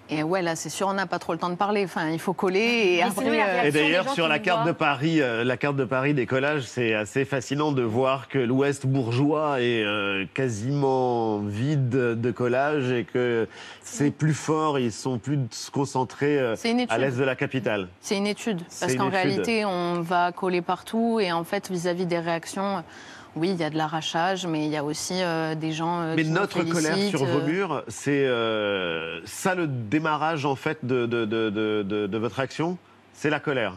Et 0.09 0.21
ouais, 0.21 0.41
là, 0.41 0.57
c'est 0.57 0.69
sûr, 0.69 0.87
on 0.89 0.93
n'a 0.93 1.07
pas 1.07 1.17
trop 1.17 1.31
le 1.31 1.39
temps 1.39 1.49
de 1.49 1.55
parler. 1.55 1.85
Enfin, 1.85 2.09
il 2.09 2.19
faut 2.19 2.33
coller 2.33 2.59
et 2.97 3.01
après. 3.03 3.25
euh, 3.41 3.63
Et 3.63 3.71
d'ailleurs, 3.71 4.09
sur 4.09 4.27
la 4.27 4.37
carte 4.37 4.67
de 4.67 4.73
Paris, 4.73 5.21
euh, 5.21 5.45
la 5.45 5.55
carte 5.55 5.77
de 5.77 5.85
Paris 5.85 6.13
des 6.13 6.25
collages, 6.25 6.63
c'est 6.63 6.93
assez 6.93 7.23
fascinant 7.23 7.71
de 7.71 7.81
voir 7.83 8.27
que 8.27 8.37
l'Ouest 8.37 8.85
bourgeois 8.85 9.61
est 9.61 9.81
euh, 9.81 10.25
quasiment 10.33 11.39
vide 11.39 11.89
de 11.89 12.31
collages 12.31 12.91
et 12.91 13.05
que 13.05 13.47
c'est 13.81 14.11
plus 14.11 14.33
fort, 14.33 14.77
ils 14.77 14.91
sont 14.91 15.19
plus 15.19 15.39
concentrés 15.71 16.37
euh, 16.37 16.55
à 16.89 16.97
l'est 16.97 17.17
de 17.17 17.23
la 17.23 17.37
capitale. 17.37 17.87
C'est 18.01 18.17
une 18.17 18.27
étude. 18.27 18.61
Parce 18.81 18.95
qu'en 18.95 19.09
réalité, 19.09 19.63
on 19.63 20.01
va 20.01 20.33
coller 20.33 20.61
partout. 20.61 21.21
Et 21.21 21.31
en 21.31 21.45
fait, 21.45 21.71
vis-à-vis 21.71 22.05
des 22.05 22.19
réactions, 22.19 22.83
oui, 23.35 23.49
il 23.49 23.59
y 23.59 23.63
a 23.63 23.69
de 23.69 23.77
l'arrachage, 23.77 24.45
mais 24.45 24.65
il 24.65 24.71
y 24.71 24.77
a 24.77 24.83
aussi 24.83 25.15
euh, 25.15 25.55
des 25.55 25.71
gens 25.71 26.01
euh, 26.01 26.13
Mais 26.15 26.23
qui 26.23 26.29
notre 26.29 26.61
colère 26.63 26.97
sur 27.09 27.25
vos 27.25 27.39
euh, 27.39 27.45
murs, 27.45 27.83
c'est 27.87 28.27
euh, 28.27 29.21
ça 29.25 29.55
le 29.55 29.67
démarrage 29.67 30.45
en 30.45 30.55
fait 30.55 30.85
de, 30.85 31.05
de, 31.07 32.17
votre 32.17 32.39
action? 32.39 32.77
C'est 33.13 33.31
la 33.31 33.39
colère? 33.39 33.73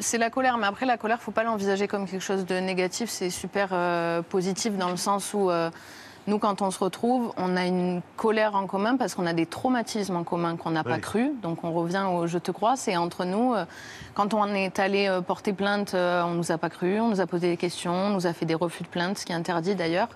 C'est 0.00 0.18
la 0.18 0.30
colère, 0.30 0.58
mais 0.58 0.66
après 0.66 0.86
la 0.86 0.96
colère, 0.96 1.20
faut 1.20 1.30
pas 1.30 1.44
l'envisager 1.44 1.86
comme 1.86 2.08
quelque 2.08 2.22
chose 2.22 2.46
de 2.46 2.54
négatif. 2.54 3.10
C'est 3.10 3.30
super 3.30 3.68
positif 4.24 4.76
dans 4.76 4.88
le 4.88 4.96
sens 4.96 5.34
où 5.34 5.50
nous, 6.26 6.38
quand 6.38 6.62
on 6.62 6.70
se 6.70 6.78
retrouve, 6.78 7.32
on 7.36 7.56
a 7.56 7.66
une 7.66 8.02
colère 8.16 8.54
en 8.54 8.66
commun 8.66 8.96
parce 8.96 9.14
qu'on 9.14 9.26
a 9.26 9.32
des 9.32 9.46
traumatismes 9.46 10.16
en 10.16 10.24
commun 10.24 10.56
qu'on 10.56 10.70
n'a 10.70 10.84
pas 10.84 10.98
cru. 10.98 11.32
Donc 11.42 11.64
on 11.64 11.72
revient 11.72 12.04
au 12.10 12.26
je 12.26 12.38
te 12.38 12.50
crois. 12.50 12.76
C'est 12.76 12.96
entre 12.96 13.24
nous. 13.24 13.54
euh, 13.54 13.64
quand 14.14 14.34
on 14.34 14.46
est 14.46 14.78
allé 14.78 15.08
euh, 15.08 15.22
porter 15.22 15.52
plainte, 15.52 15.94
euh, 15.94 16.22
on 16.24 16.32
nous 16.32 16.52
a 16.52 16.58
pas 16.58 16.68
cru, 16.68 17.00
on 17.00 17.08
nous 17.08 17.20
a 17.20 17.26
posé 17.26 17.48
des 17.48 17.56
questions, 17.56 17.92
on 17.92 18.10
nous 18.10 18.26
a 18.26 18.32
fait 18.32 18.46
des 18.46 18.54
refus 18.54 18.82
de 18.82 18.88
plainte, 18.88 19.18
ce 19.18 19.24
qui 19.24 19.32
est 19.32 19.36
interdit 19.36 19.74
d'ailleurs. 19.74 20.08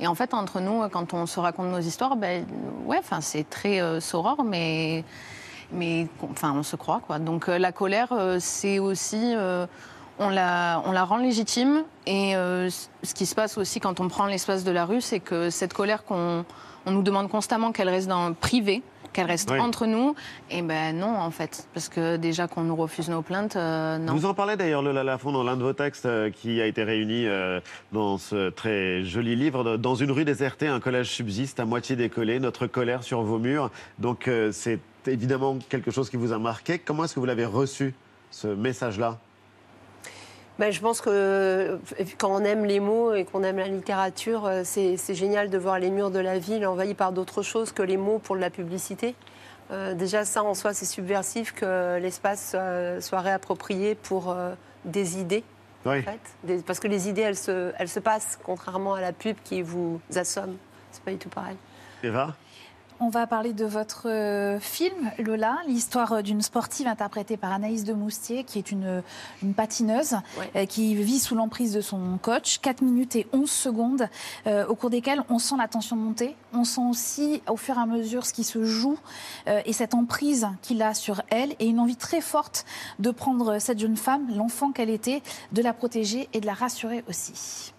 Et 0.00 0.06
en 0.06 0.14
fait, 0.14 0.32
entre 0.32 0.60
nous, 0.60 0.88
quand 0.88 1.12
on 1.12 1.26
se 1.26 1.38
raconte 1.38 1.66
nos 1.66 1.78
histoires, 1.78 2.16
ben 2.16 2.46
ouais, 2.86 2.96
enfin 2.98 3.20
c'est 3.20 3.48
très 3.48 3.82
euh, 3.82 4.00
soror, 4.00 4.44
mais 4.44 5.04
mais 5.72 6.08
enfin 6.22 6.52
on 6.56 6.62
se 6.62 6.74
croit 6.76 7.00
quoi. 7.06 7.18
Donc 7.18 7.48
euh, 7.48 7.58
la 7.58 7.70
colère, 7.70 8.08
euh, 8.12 8.38
c'est 8.40 8.78
aussi 8.78 9.34
on 10.20 10.28
la, 10.28 10.82
on 10.84 10.92
la 10.92 11.04
rend 11.04 11.16
légitime 11.16 11.82
et 12.06 12.36
euh, 12.36 12.68
ce 12.70 13.14
qui 13.14 13.26
se 13.26 13.34
passe 13.34 13.58
aussi 13.58 13.80
quand 13.80 13.98
on 14.00 14.08
prend 14.08 14.26
l'espace 14.26 14.62
de 14.64 14.70
la 14.70 14.84
rue, 14.84 15.00
c'est 15.00 15.18
que 15.20 15.50
cette 15.50 15.72
colère 15.72 16.04
qu'on 16.04 16.44
on 16.86 16.90
nous 16.92 17.02
demande 17.02 17.28
constamment 17.28 17.72
qu'elle 17.72 17.88
reste 17.88 18.06
dans 18.08 18.28
le 18.28 18.34
privé, 18.34 18.82
qu'elle 19.12 19.26
reste 19.26 19.50
Oui. 19.50 19.58
entre 19.58 19.86
nous, 19.86 20.14
et 20.50 20.62
ben 20.62 20.96
non 20.96 21.16
en 21.16 21.30
fait, 21.30 21.66
parce 21.74 21.88
que 21.88 22.16
déjà 22.16 22.48
qu'on 22.48 22.62
nous 22.62 22.76
refuse 22.76 23.08
nos 23.08 23.22
plaintes, 23.22 23.56
euh, 23.56 23.98
non. 23.98 24.14
Vous 24.14 24.26
en 24.26 24.34
parlez 24.34 24.56
d'ailleurs, 24.56 24.82
Lola 24.82 25.02
Lafont, 25.02 25.32
dans 25.32 25.42
l'un 25.42 25.56
de 25.56 25.62
vos 25.62 25.72
textes 25.72 26.06
euh, 26.06 26.30
qui 26.30 26.60
a 26.60 26.66
été 26.66 26.84
réuni 26.84 27.26
euh, 27.26 27.60
dans 27.92 28.18
ce 28.18 28.50
très 28.50 29.02
joli 29.04 29.36
livre. 29.36 29.78
Dans 29.78 29.94
une 29.94 30.10
rue 30.10 30.24
désertée, 30.24 30.68
un 30.68 30.80
collège 30.80 31.08
subsiste 31.08 31.60
à 31.60 31.64
moitié 31.64 31.96
décollé, 31.96 32.40
notre 32.40 32.66
colère 32.66 33.02
sur 33.02 33.22
vos 33.22 33.38
murs. 33.38 33.70
Donc 33.98 34.30
c'est 34.52 34.80
évidemment 35.06 35.58
quelque 35.68 35.90
chose 35.90 36.10
qui 36.10 36.16
vous 36.16 36.32
a 36.32 36.38
marqué. 36.38 36.78
Comment 36.78 37.04
est-ce 37.04 37.14
que 37.14 37.20
vous 37.20 37.26
l'avez 37.26 37.46
reçu, 37.46 37.94
ce 38.30 38.48
message-là? 38.48 39.18
Ben, 40.60 40.70
je 40.70 40.80
pense 40.80 41.00
que 41.00 41.08
euh, 41.10 41.78
quand 42.18 42.30
on 42.30 42.44
aime 42.44 42.66
les 42.66 42.80
mots 42.80 43.14
et 43.14 43.24
qu'on 43.24 43.42
aime 43.42 43.56
la 43.56 43.66
littérature, 43.66 44.44
euh, 44.44 44.60
c'est 44.62 45.14
génial 45.14 45.48
de 45.48 45.56
voir 45.56 45.78
les 45.78 45.88
murs 45.88 46.10
de 46.10 46.18
la 46.18 46.38
ville 46.38 46.66
envahis 46.66 46.92
par 46.92 47.12
d'autres 47.12 47.40
choses 47.42 47.72
que 47.72 47.82
les 47.82 47.96
mots 47.96 48.18
pour 48.18 48.36
de 48.36 48.42
la 48.42 48.50
publicité. 48.50 49.14
Euh, 49.70 49.94
déjà, 49.94 50.26
ça 50.26 50.42
en 50.44 50.52
soi, 50.52 50.74
c'est 50.74 50.84
subversif 50.84 51.54
que 51.54 51.96
l'espace 51.98 52.54
soit 53.00 53.20
réapproprié 53.20 53.94
pour 53.94 54.30
euh, 54.30 54.52
des 54.84 55.18
idées. 55.18 55.44
Oui. 55.86 56.00
en 56.00 56.02
fait. 56.02 56.20
Des- 56.44 56.58
parce 56.58 56.78
que 56.78 56.88
les 56.88 57.08
idées, 57.08 57.22
elles 57.22 57.38
se, 57.38 57.72
elles 57.78 57.88
se 57.88 58.00
passent, 58.00 58.38
contrairement 58.44 58.92
à 58.92 59.00
la 59.00 59.14
pub 59.14 59.36
qui 59.42 59.62
vous 59.62 59.98
assomme. 60.14 60.58
C'est 60.92 61.02
pas 61.02 61.12
du 61.12 61.16
tout 61.16 61.30
pareil. 61.30 61.56
Eva? 62.02 62.36
On 63.02 63.08
va 63.08 63.26
parler 63.26 63.54
de 63.54 63.64
votre 63.64 64.10
euh, 64.10 64.60
film, 64.60 65.10
Lola, 65.18 65.56
l'histoire 65.66 66.12
euh, 66.12 66.22
d'une 66.22 66.42
sportive 66.42 66.86
interprétée 66.86 67.38
par 67.38 67.50
Anaïs 67.50 67.84
de 67.84 67.94
Moustier, 67.94 68.44
qui 68.44 68.58
est 68.58 68.70
une, 68.70 69.02
une 69.42 69.54
patineuse, 69.54 70.16
euh, 70.54 70.66
qui 70.66 70.94
vit 70.94 71.18
sous 71.18 71.34
l'emprise 71.34 71.72
de 71.72 71.80
son 71.80 72.18
coach. 72.20 72.58
4 72.58 72.82
minutes 72.82 73.16
et 73.16 73.26
11 73.32 73.50
secondes, 73.50 74.06
euh, 74.46 74.66
au 74.66 74.74
cours 74.74 74.90
desquelles 74.90 75.22
on 75.30 75.38
sent 75.38 75.54
la 75.56 75.66
tension 75.66 75.96
monter. 75.96 76.36
On 76.52 76.64
sent 76.64 76.82
aussi, 76.90 77.42
au 77.48 77.56
fur 77.56 77.78
et 77.78 77.80
à 77.80 77.86
mesure, 77.86 78.26
ce 78.26 78.34
qui 78.34 78.44
se 78.44 78.64
joue 78.64 78.98
euh, 79.48 79.62
et 79.64 79.72
cette 79.72 79.94
emprise 79.94 80.48
qu'il 80.60 80.82
a 80.82 80.92
sur 80.92 81.22
elle, 81.30 81.54
et 81.58 81.68
une 81.68 81.80
envie 81.80 81.96
très 81.96 82.20
forte 82.20 82.66
de 82.98 83.10
prendre 83.10 83.58
cette 83.60 83.78
jeune 83.78 83.96
femme, 83.96 84.28
l'enfant 84.36 84.72
qu'elle 84.72 84.90
était, 84.90 85.22
de 85.52 85.62
la 85.62 85.72
protéger 85.72 86.28
et 86.34 86.40
de 86.40 86.46
la 86.46 86.52
rassurer 86.52 87.02
aussi. 87.08 87.72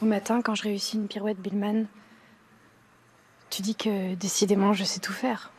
Au 0.00 0.06
matin, 0.06 0.40
quand 0.40 0.54
je 0.54 0.62
réussis 0.62 0.96
une 0.96 1.06
pirouette 1.06 1.38
Billman, 1.38 1.84
tu 3.50 3.62
dis 3.62 3.74
que 3.74 4.14
décidément 4.14 4.72
je 4.72 4.84
sais 4.84 5.00
tout 5.00 5.12
faire. 5.12 5.50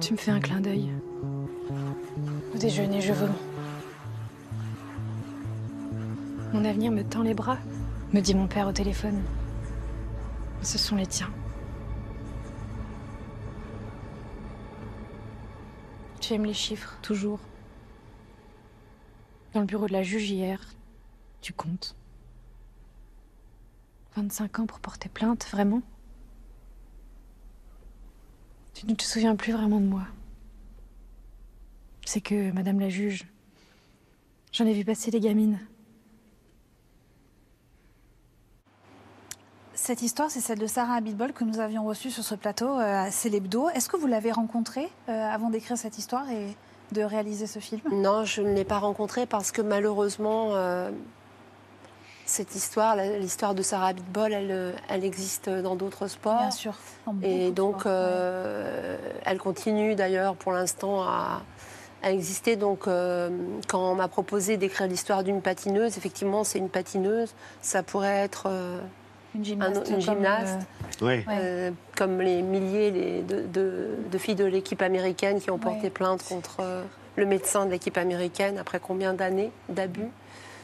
Tu 0.00 0.12
me 0.12 0.18
fais 0.18 0.30
un 0.30 0.40
clin 0.40 0.60
d'œil. 0.60 0.90
Au 2.54 2.58
déjeuner, 2.58 3.00
je 3.00 3.12
vomis. 3.12 3.34
Mon 6.52 6.64
avenir 6.64 6.92
me 6.92 7.02
tend 7.02 7.22
les 7.22 7.34
bras, 7.34 7.58
me 8.12 8.20
dit 8.20 8.34
mon 8.34 8.46
père 8.46 8.68
au 8.68 8.72
téléphone. 8.72 9.22
Ce 10.62 10.78
sont 10.78 10.96
les 10.96 11.06
tiens. 11.06 11.30
Tu 16.20 16.32
aimes 16.32 16.46
les 16.46 16.54
chiffres, 16.54 16.96
toujours. 17.02 17.40
Dans 19.52 19.60
le 19.60 19.66
bureau 19.66 19.86
de 19.86 19.92
la 19.92 20.02
juge 20.02 20.30
hier, 20.30 20.60
tu 21.40 21.52
comptes. 21.52 21.96
25 24.16 24.60
ans 24.60 24.66
pour 24.66 24.80
porter 24.80 25.08
plainte, 25.08 25.46
vraiment 25.50 25.82
Tu 28.74 28.86
ne 28.86 28.94
te 28.94 29.02
souviens 29.02 29.36
plus 29.36 29.52
vraiment 29.52 29.80
de 29.80 29.86
moi. 29.86 30.02
C'est 32.04 32.20
que, 32.20 32.50
Madame 32.52 32.80
la 32.80 32.88
juge, 32.88 33.26
j'en 34.52 34.66
ai 34.66 34.72
vu 34.72 34.84
passer 34.84 35.10
des 35.10 35.20
gamines. 35.20 35.58
Cette 39.74 40.02
histoire, 40.02 40.30
c'est 40.30 40.40
celle 40.40 40.58
de 40.58 40.66
Sarah 40.66 40.94
Abitbol 40.94 41.32
que 41.32 41.44
nous 41.44 41.60
avions 41.60 41.84
reçue 41.84 42.10
sur 42.10 42.24
ce 42.24 42.34
plateau 42.34 42.68
euh, 42.68 43.04
à 43.04 43.10
Célébdo. 43.10 43.68
Est-ce 43.70 43.88
que 43.88 43.96
vous 43.96 44.06
l'avez 44.06 44.32
rencontrée 44.32 44.88
euh, 45.08 45.12
avant 45.12 45.50
d'écrire 45.50 45.76
cette 45.76 45.98
histoire 45.98 46.30
et 46.30 46.56
de 46.92 47.02
réaliser 47.02 47.46
ce 47.46 47.58
film? 47.58 47.82
Non, 47.92 48.24
je 48.24 48.40
ne 48.40 48.54
l'ai 48.54 48.64
pas 48.64 48.78
rencontré 48.78 49.26
parce 49.26 49.52
que 49.52 49.60
malheureusement, 49.60 50.54
euh, 50.54 50.90
cette 52.26 52.54
histoire, 52.54 52.96
l'histoire 52.96 53.54
de 53.54 53.62
Sarah 53.62 53.92
Bitbol, 53.92 54.32
elle, 54.32 54.50
euh, 54.50 54.72
elle 54.88 55.04
existe 55.04 55.48
dans 55.50 55.76
d'autres 55.76 56.06
sports. 56.06 56.38
Bien 56.38 56.50
sûr. 56.50 56.74
Et 57.22 57.50
donc, 57.50 57.80
sports, 57.80 57.92
euh, 57.94 58.96
elle 59.24 59.38
continue 59.38 59.94
d'ailleurs 59.94 60.34
pour 60.34 60.52
l'instant 60.52 61.02
à, 61.02 61.42
à 62.02 62.10
exister. 62.12 62.56
Donc, 62.56 62.86
euh, 62.88 63.28
quand 63.68 63.92
on 63.92 63.94
m'a 63.94 64.08
proposé 64.08 64.56
d'écrire 64.56 64.86
l'histoire 64.86 65.22
d'une 65.22 65.42
patineuse, 65.42 65.98
effectivement, 65.98 66.44
c'est 66.44 66.58
une 66.58 66.70
patineuse. 66.70 67.34
Ça 67.60 67.82
pourrait 67.82 68.16
être 68.24 68.44
euh, 68.46 68.78
Une 69.34 69.44
gymnaste. 69.44 69.76
un- 69.76 69.84
une 69.84 69.90
comme, 69.92 70.00
gymnaste. 70.00 70.58
euh, 71.02 71.06
Oui. 71.06 71.24
Euh, 71.28 71.70
comme 71.96 72.20
les 72.20 72.40
milliers 72.40 72.90
les- 72.90 73.22
de, 73.22 73.40
de- 73.42 73.88
de 74.10 74.18
filles 74.18 74.34
de 74.34 74.44
l'équipe 74.44 74.80
américaine 74.80 75.40
qui 75.40 75.50
ont 75.50 75.58
porté 75.58 75.84
Ouais. 75.84 75.90
plainte 75.90 76.22
contre 76.26 76.56
euh, 76.60 76.82
le 77.16 77.26
médecin 77.26 77.66
de 77.66 77.70
l'équipe 77.70 77.98
américaine 77.98 78.58
après 78.58 78.80
combien 78.80 79.12
d'années 79.12 79.50
d'abus 79.68 80.08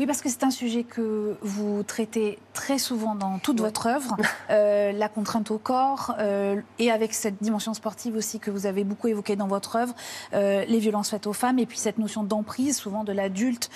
Oui, 0.01 0.07
parce 0.07 0.23
que 0.23 0.31
c'est 0.31 0.45
un 0.45 0.51
sujet 0.51 0.83
que 0.83 1.37
vous 1.43 1.83
traitez 1.83 2.39
très 2.55 2.79
souvent 2.79 3.15
dans 3.15 3.39
toute 3.39 3.61
votre 3.61 3.87
œuvre, 3.87 4.17
euh, 4.51 4.93
la 4.93 5.11
contrainte 5.11 5.51
au 5.51 5.59
corps, 5.59 6.15
euh, 6.19 6.59
et 6.79 6.91
avec 6.91 7.13
cette 7.13 7.43
dimension 7.43 7.75
sportive 7.75 8.17
aussi 8.17 8.39
que 8.39 8.51
vous 8.51 8.65
avez 8.65 8.83
beaucoup 8.83 9.09
évoquée 9.09 9.37
dans 9.37 9.47
votre 9.47 9.77
œuvre, 9.77 9.95
euh, 10.33 10.65
les 10.67 10.79
violences 10.79 11.11
faites 11.11 11.27
aux 11.27 11.35
femmes, 11.35 11.59
et 11.59 11.67
puis 11.67 11.77
cette 11.77 11.99
notion 11.99 12.25
d'emprise, 12.25 12.79
souvent 12.79 13.05
de 13.05 13.13
l'adulte 13.13 13.69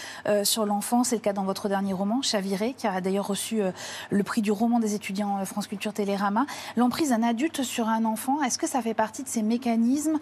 sur 0.45 0.65
l'enfant. 0.65 1.05
C'est 1.05 1.17
le 1.17 1.21
cas 1.21 1.35
dans 1.35 1.45
votre 1.45 1.69
dernier 1.69 1.93
roman, 1.93 2.23
Chaviré, 2.23 2.73
qui 2.73 2.87
a 2.87 3.03
d'ailleurs 3.03 3.27
reçu 3.27 3.61
le 4.09 4.23
prix 4.23 4.41
du 4.41 4.51
roman 4.51 4.79
des 4.79 4.95
étudiants 4.95 5.45
France 5.45 5.67
Culture 5.67 5.93
Télérama. 5.93 6.47
L'emprise 6.77 7.11
d'un 7.11 7.23
adulte 7.23 7.63
sur 7.63 7.89
un 7.89 8.07
enfant, 8.07 8.43
est-ce 8.43 8.57
que 8.57 8.67
ça 8.67 8.81
fait 8.81 8.95
partie 8.95 9.23
de 9.23 9.29
ces 9.29 9.43
mécanismes 9.43 10.19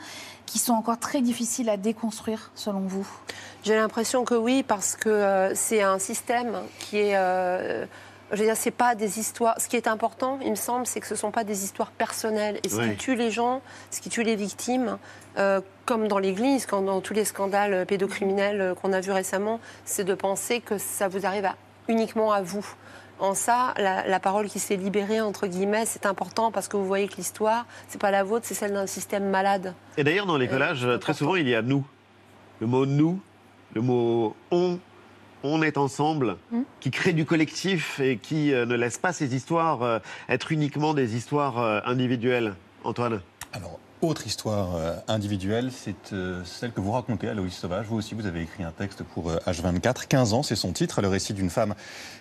qui 0.47 0.59
sont 0.59 0.73
encore 0.73 0.99
très 0.99 1.21
difficiles 1.23 1.69
à 1.69 1.77
déconstruire, 1.77 2.51
selon 2.57 2.81
vous? 2.81 3.07
J'ai 3.63 3.77
l'impression 3.77 4.25
que 4.25 4.35
oui, 4.35 4.65
parce 4.65 4.97
que 4.97 5.53
c'est 5.55 5.83
un 5.83 5.92
système 5.99 6.57
qui 6.79 6.99
est. 6.99 7.17
euh, 7.17 7.87
je 8.33 8.39
veux 8.39 8.45
dire, 8.47 8.57
c'est 8.57 8.71
pas 8.71 8.95
des 8.95 9.19
histoires. 9.19 9.61
Ce 9.61 9.69
qui 9.69 9.77
est 9.77 9.87
important, 9.87 10.39
il 10.43 10.51
me 10.51 10.55
semble, 10.57 10.87
c'est 10.87 11.01
que 11.01 11.07
ce 11.07 11.13
ne 11.13 11.19
sont 11.19 11.31
pas 11.31 11.45
des 11.45 11.65
histoires 11.65 11.91
personnelles. 11.91 12.61
Et 12.65 12.71
ce 12.71 12.77
Ouais. 12.77 12.91
qui 12.93 12.97
tue 12.97 13.15
les 13.15 13.31
gens, 13.31 13.61
ce 13.91 14.01
qui 14.01 14.09
tue 14.09 14.23
les 14.23 14.37
victimes, 14.37 14.97
euh, 15.37 15.61
comme 15.85 16.09
dans 16.09 16.19
l'Église, 16.19 16.65
quand 16.65 16.81
dans 16.81 17.03
tous 17.03 17.13
les 17.13 17.27
scandales 17.27 17.85
pédocriminels 17.85 18.61
euh, 18.63 18.75
qu'on 18.75 18.95
a 18.95 19.01
vus 19.01 19.13
récemment, 19.13 19.61
c'est 19.85 20.05
de 20.05 20.15
penser 20.15 20.61
que 20.61 20.79
ça 20.79 21.09
vous 21.09 21.27
arrive 21.27 21.45
à- 21.45 21.57
uniquement 21.89 22.33
à 22.33 22.41
vous. 22.41 22.67
En 23.19 23.35
ça, 23.35 23.75
la, 23.77 24.09
la 24.09 24.19
parole 24.19 24.49
qui 24.49 24.59
s'est 24.59 24.77
libérée, 24.77 25.21
entre 25.21 25.47
guillemets, 25.47 25.85
c'est 25.85 26.07
important 26.07 26.51
parce 26.51 26.69
que 26.69 26.79
vous 26.79 26.87
voyez 26.87 27.09
que 27.09 27.17
l'histoire, 27.17 27.67
c'est 27.89 28.01
pas 28.01 28.11
la 28.11 28.25
vôtre, 28.25 28.47
c'est 28.49 28.55
celle 28.55 28.73
d'un 28.73 28.87
système 28.87 29.29
malade. 29.29 29.75
Et 29.99 30.05
d'ailleurs, 30.05 30.27
dans 30.27 30.39
les 30.39 30.49
collages, 30.49 30.89
très 31.01 31.13
souvent, 31.13 31.37
il 31.37 31.47
y 31.47 31.55
a 31.55 31.61
nous. 31.61 31.85
Le 32.61 32.67
mot 32.67 32.87
nous, 32.87 33.21
le 33.75 33.81
mot 33.83 34.35
on, 34.51 34.79
on 35.43 35.63
est 35.63 35.77
ensemble, 35.77 36.37
qui 36.81 36.91
crée 36.91 37.13
du 37.13 37.25
collectif 37.25 38.01
et 38.01 38.17
qui 38.17 38.53
euh, 38.53 38.67
ne 38.67 38.75
laisse 38.75 38.99
pas 38.99 39.13
ces 39.13 39.35
histoires 39.35 39.83
euh, 39.83 39.99
être 40.29 40.53
uniquement 40.53 40.95
des 40.95 41.17
histoires 41.17 41.59
euh, 41.59 41.81
individuelles. 41.85 42.55
Antoine 42.85 43.21
Alors, 43.53 43.79
autre 44.01 44.27
histoire 44.27 44.71
individuelle, 45.07 45.71
c'est 45.71 46.13
celle 46.45 46.73
que 46.73 46.81
vous 46.81 46.91
racontez, 46.91 47.29
Aloïs 47.29 47.55
Sauvage. 47.55 47.87
Vous 47.87 47.97
aussi, 47.97 48.17
vous 48.17 48.27
avez 48.27 48.43
écrit 48.43 48.65
un 48.65 48.73
texte 48.73 49.05
pour 49.05 49.31
euh, 49.31 49.39
H24. 49.47 50.09
15 50.09 50.33
ans, 50.33 50.43
c'est 50.43 50.57
son 50.57 50.73
titre, 50.73 51.01
le 51.01 51.07
récit 51.07 51.33
d'une 51.33 51.51
femme 51.51 51.77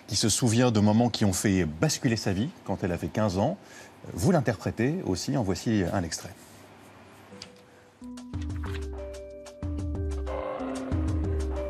qui 0.06 0.14
se 0.14 0.28
souvient 0.28 0.70
de 0.70 0.78
moments 0.78 1.08
qui 1.08 1.24
ont 1.24 1.32
fait 1.32 1.64
basculer 1.64 2.14
sa 2.14 2.32
vie 2.32 2.50
quand 2.64 2.84
elle 2.84 2.92
avait 2.92 3.08
15 3.08 3.38
ans. 3.38 3.58
Vous 4.12 4.30
l'interprétez 4.30 5.00
aussi, 5.04 5.36
en 5.36 5.42
voici 5.42 5.82
un 5.92 6.04
extrait. 6.04 6.32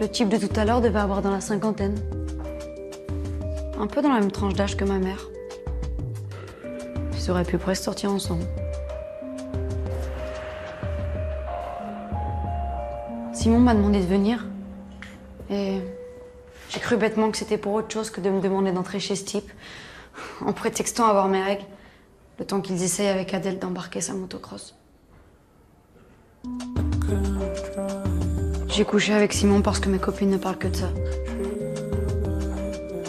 Le 0.02 0.08
type 0.08 0.28
de 0.28 0.36
tout 0.36 0.58
à 0.58 0.64
l'heure 0.64 0.80
devait 0.80 0.98
avoir 0.98 1.22
dans 1.22 1.30
la 1.30 1.40
cinquantaine. 1.40 1.94
Un 3.78 3.86
peu 3.86 4.02
dans 4.02 4.08
la 4.08 4.18
même 4.18 4.32
tranche 4.32 4.54
d'âge 4.54 4.76
que 4.76 4.82
ma 4.84 4.98
mère. 4.98 5.28
Ils 7.14 7.30
auraient 7.30 7.44
pu 7.44 7.56
presque 7.56 7.84
sortir 7.84 8.10
ensemble. 8.10 8.42
Simon 13.32 13.60
m'a 13.60 13.74
demandé 13.76 14.00
de 14.00 14.06
venir. 14.06 14.44
Et 15.50 15.78
j'ai 16.68 16.80
cru 16.80 16.96
bêtement 16.96 17.30
que 17.30 17.36
c'était 17.36 17.56
pour 17.56 17.74
autre 17.74 17.92
chose 17.92 18.10
que 18.10 18.20
de 18.20 18.28
me 18.28 18.40
demander 18.40 18.72
d'entrer 18.72 18.98
chez 18.98 19.14
ce 19.14 19.24
type, 19.24 19.52
en 20.44 20.52
prétextant 20.52 21.06
avoir 21.06 21.28
mes 21.28 21.44
règles, 21.44 21.64
le 22.40 22.44
temps 22.44 22.60
qu'ils 22.60 22.82
essayent 22.82 23.06
avec 23.06 23.32
Adèle 23.34 23.60
d'embarquer 23.60 24.00
sa 24.00 24.14
motocross. 24.14 24.74
J'ai 28.74 28.86
couché 28.86 29.12
avec 29.12 29.34
Simon 29.34 29.60
parce 29.60 29.80
que 29.80 29.90
mes 29.90 29.98
copines 29.98 30.30
ne 30.30 30.38
parlent 30.38 30.56
que 30.56 30.68
de 30.68 30.76
ça. 30.76 30.88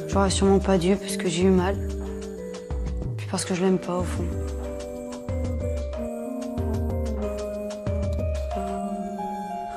J'aurais 0.10 0.30
sûrement 0.30 0.60
pas 0.60 0.78
dû 0.78 0.98
parce 0.98 1.16
que 1.16 1.30
j'ai 1.30 1.44
eu 1.44 1.52
mal. 1.52 1.78
Puis 3.16 3.28
parce 3.32 3.46
que 3.46 3.56
je 3.56 3.64
l'aime 3.64 3.78
pas 3.78 3.98
au 3.98 4.04
fond. 4.04 4.26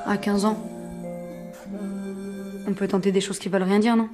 À 0.05 0.17
15 0.17 0.43
ans, 0.43 0.57
on 2.67 2.73
peut 2.73 2.89
tenter 2.89 3.13
des 3.13 3.21
choses 3.21 3.39
qui 3.39 3.47
veulent 3.47 3.63
rien 3.63 3.79
dire, 3.79 3.95
non? 3.95 4.09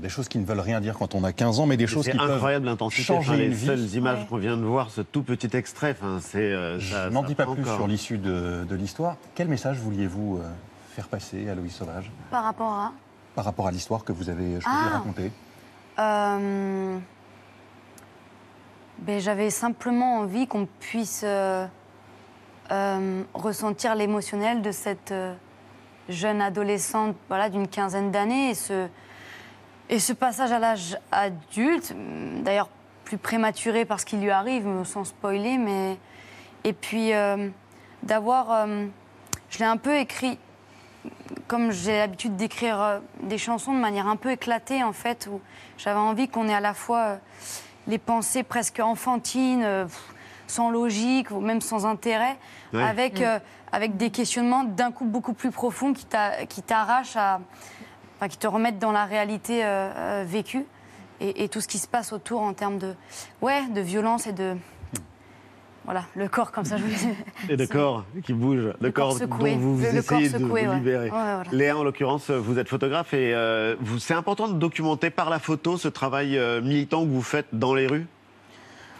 Des 0.00 0.08
choses 0.08 0.28
qui 0.28 0.38
ne 0.38 0.44
veulent 0.44 0.60
rien 0.60 0.80
dire 0.80 0.94
quand 0.98 1.14
on 1.14 1.24
a 1.24 1.32
15 1.32 1.60
ans, 1.60 1.66
mais 1.66 1.76
des 1.76 1.86
choses 1.86 2.08
qui 2.08 2.16
incroyable 2.18 2.76
peuvent 2.76 2.90
changer 2.90 3.28
Enfin, 3.30 3.32
une 3.34 3.38
les 3.40 3.48
vie. 3.48 3.66
seules 3.66 3.94
images 3.94 4.26
qu'on 4.28 4.36
vient 4.38 4.56
de 4.56 4.64
voir, 4.64 4.90
ce 4.90 5.00
tout 5.00 5.22
petit 5.22 5.54
extrait, 5.56 5.96
enfin, 5.98 6.18
c'est. 6.20 6.38
euh, 6.38 6.78
Je 6.78 7.08
n'en 7.10 7.22
dis 7.22 7.34
pas 7.34 7.46
plus 7.46 7.64
sur 7.64 7.86
l'issue 7.86 8.18
de, 8.18 8.64
de 8.68 8.74
l'histoire. 8.76 9.16
Quel 9.34 9.48
message 9.48 9.78
vouliez-vous 9.78 10.38
euh, 10.38 10.48
faire 10.94 11.08
passer 11.08 11.48
à 11.48 11.52
Aloïs 11.52 11.72
Sauvage 11.74 12.10
Par 12.30 12.44
rapport 12.44 12.72
à. 12.72 12.92
par 13.34 13.44
rapport 13.44 13.66
à 13.66 13.70
l'histoire 13.70 14.04
que 14.04 14.12
vous 14.12 14.28
avez 14.30 14.60
choisi 14.60 14.64
de 14.78 14.90
Ah. 14.92 14.96
raconter 14.98 15.32
Euh, 15.98 16.98
ben, 18.98 19.20
J'avais 19.20 19.50
simplement 19.50 20.18
envie 20.18 20.46
qu'on 20.46 20.66
puisse 20.80 21.22
euh, 21.24 21.66
euh, 22.70 23.22
ressentir 23.34 23.94
l'émotionnel 23.94 24.62
de 24.62 24.72
cette 24.72 25.12
euh, 25.12 25.34
jeune 26.08 26.40
adolescente 26.40 27.16
voilà, 27.28 27.48
d'une 27.48 27.68
quinzaine 27.68 28.10
d'années 28.10 28.50
et 28.50 28.54
ce, 28.54 28.86
et 29.88 29.98
ce 29.98 30.12
passage 30.12 30.52
à 30.52 30.58
l'âge 30.58 30.98
adulte, 31.12 31.94
d'ailleurs 32.42 32.68
plus 33.04 33.18
prématuré 33.18 33.84
parce 33.84 34.04
qu'il 34.04 34.20
lui 34.20 34.30
arrive, 34.30 34.66
sans 34.84 35.04
spoiler, 35.04 35.58
mais. 35.58 35.96
Et 36.64 36.72
puis 36.72 37.12
euh, 37.12 37.48
d'avoir. 38.02 38.50
euh, 38.52 38.86
je 39.48 39.58
l'ai 39.58 39.64
un 39.64 39.76
peu 39.76 39.96
écrit 39.96 40.38
comme 41.46 41.70
j'ai 41.70 41.98
l'habitude 41.98 42.34
d'écrire 42.36 42.80
euh, 42.82 42.98
des 43.22 43.38
chansons 43.38 43.72
de 43.72 43.78
manière 43.78 44.08
un 44.08 44.16
peu 44.16 44.32
éclatée, 44.32 44.82
en 44.82 44.92
fait, 44.92 45.28
où 45.30 45.40
j'avais 45.78 46.00
envie 46.00 46.28
qu'on 46.28 46.48
ait 46.48 46.54
à 46.54 46.60
la 46.60 46.74
fois 46.74 47.18
les 47.86 47.98
pensées 47.98 48.42
presque 48.42 48.80
enfantines, 48.80 49.86
sans 50.48 50.70
logique, 50.70 51.30
ou 51.30 51.38
même 51.40 51.60
sans 51.60 51.86
intérêt, 51.86 52.36
Ouais. 52.72 52.82
avec, 52.82 53.20
Mm. 53.20 53.24
euh, 53.24 53.38
avec 53.70 53.96
des 53.96 54.10
questionnements 54.10 54.64
d'un 54.64 54.90
coup 54.90 55.04
beaucoup 55.04 55.32
plus 55.34 55.52
profonds 55.52 55.92
qui 55.92 56.62
t'arrachent 56.62 57.16
à. 57.16 57.38
Enfin, 58.16 58.28
qui 58.28 58.38
te 58.38 58.46
remettent 58.46 58.78
dans 58.78 58.92
la 58.92 59.04
réalité 59.04 59.64
euh, 59.64 59.90
euh, 59.96 60.24
vécue 60.26 60.64
et, 61.20 61.44
et 61.44 61.48
tout 61.48 61.60
ce 61.60 61.68
qui 61.68 61.78
se 61.78 61.86
passe 61.88 62.12
autour 62.12 62.40
en 62.42 62.52
termes 62.52 62.78
de. 62.78 62.94
Ouais, 63.40 63.66
de 63.68 63.80
violence 63.80 64.26
et 64.26 64.32
de. 64.32 64.56
Voilà, 65.84 66.02
le 66.16 66.26
corps 66.28 66.50
comme 66.50 66.64
ça, 66.64 66.76
je 66.78 66.82
vous 66.82 66.90
Et 67.48 67.56
de 67.56 67.64
corps 67.64 68.04
qui 68.24 68.32
bougent, 68.32 68.72
de 68.80 68.88
corps 68.90 69.10
corps 69.10 69.18
secoué. 69.18 69.52
dont 69.52 69.58
vous, 69.60 69.78
Le- 69.80 69.92
le 69.92 70.02
corps 70.02 70.18
essayez 70.18 70.28
de 70.30 70.38
secoué, 70.44 70.64
vous 70.64 70.70
ouais. 70.70 70.74
libérer. 70.78 71.04
Ouais, 71.04 71.10
voilà. 71.10 71.44
Léa, 71.52 71.76
en 71.76 71.84
l'occurrence, 71.84 72.28
vous 72.30 72.58
êtes 72.58 72.68
photographe 72.68 73.14
et 73.14 73.32
euh, 73.32 73.76
vous- 73.78 74.00
c'est 74.00 74.14
important 74.14 74.48
de 74.48 74.54
documenter 74.54 75.10
par 75.10 75.30
la 75.30 75.38
photo 75.38 75.76
ce 75.76 75.86
travail 75.86 76.36
euh, 76.38 76.60
militant 76.60 77.04
que 77.04 77.10
vous 77.10 77.22
faites 77.22 77.46
dans 77.52 77.72
les 77.72 77.86
rues? 77.86 78.06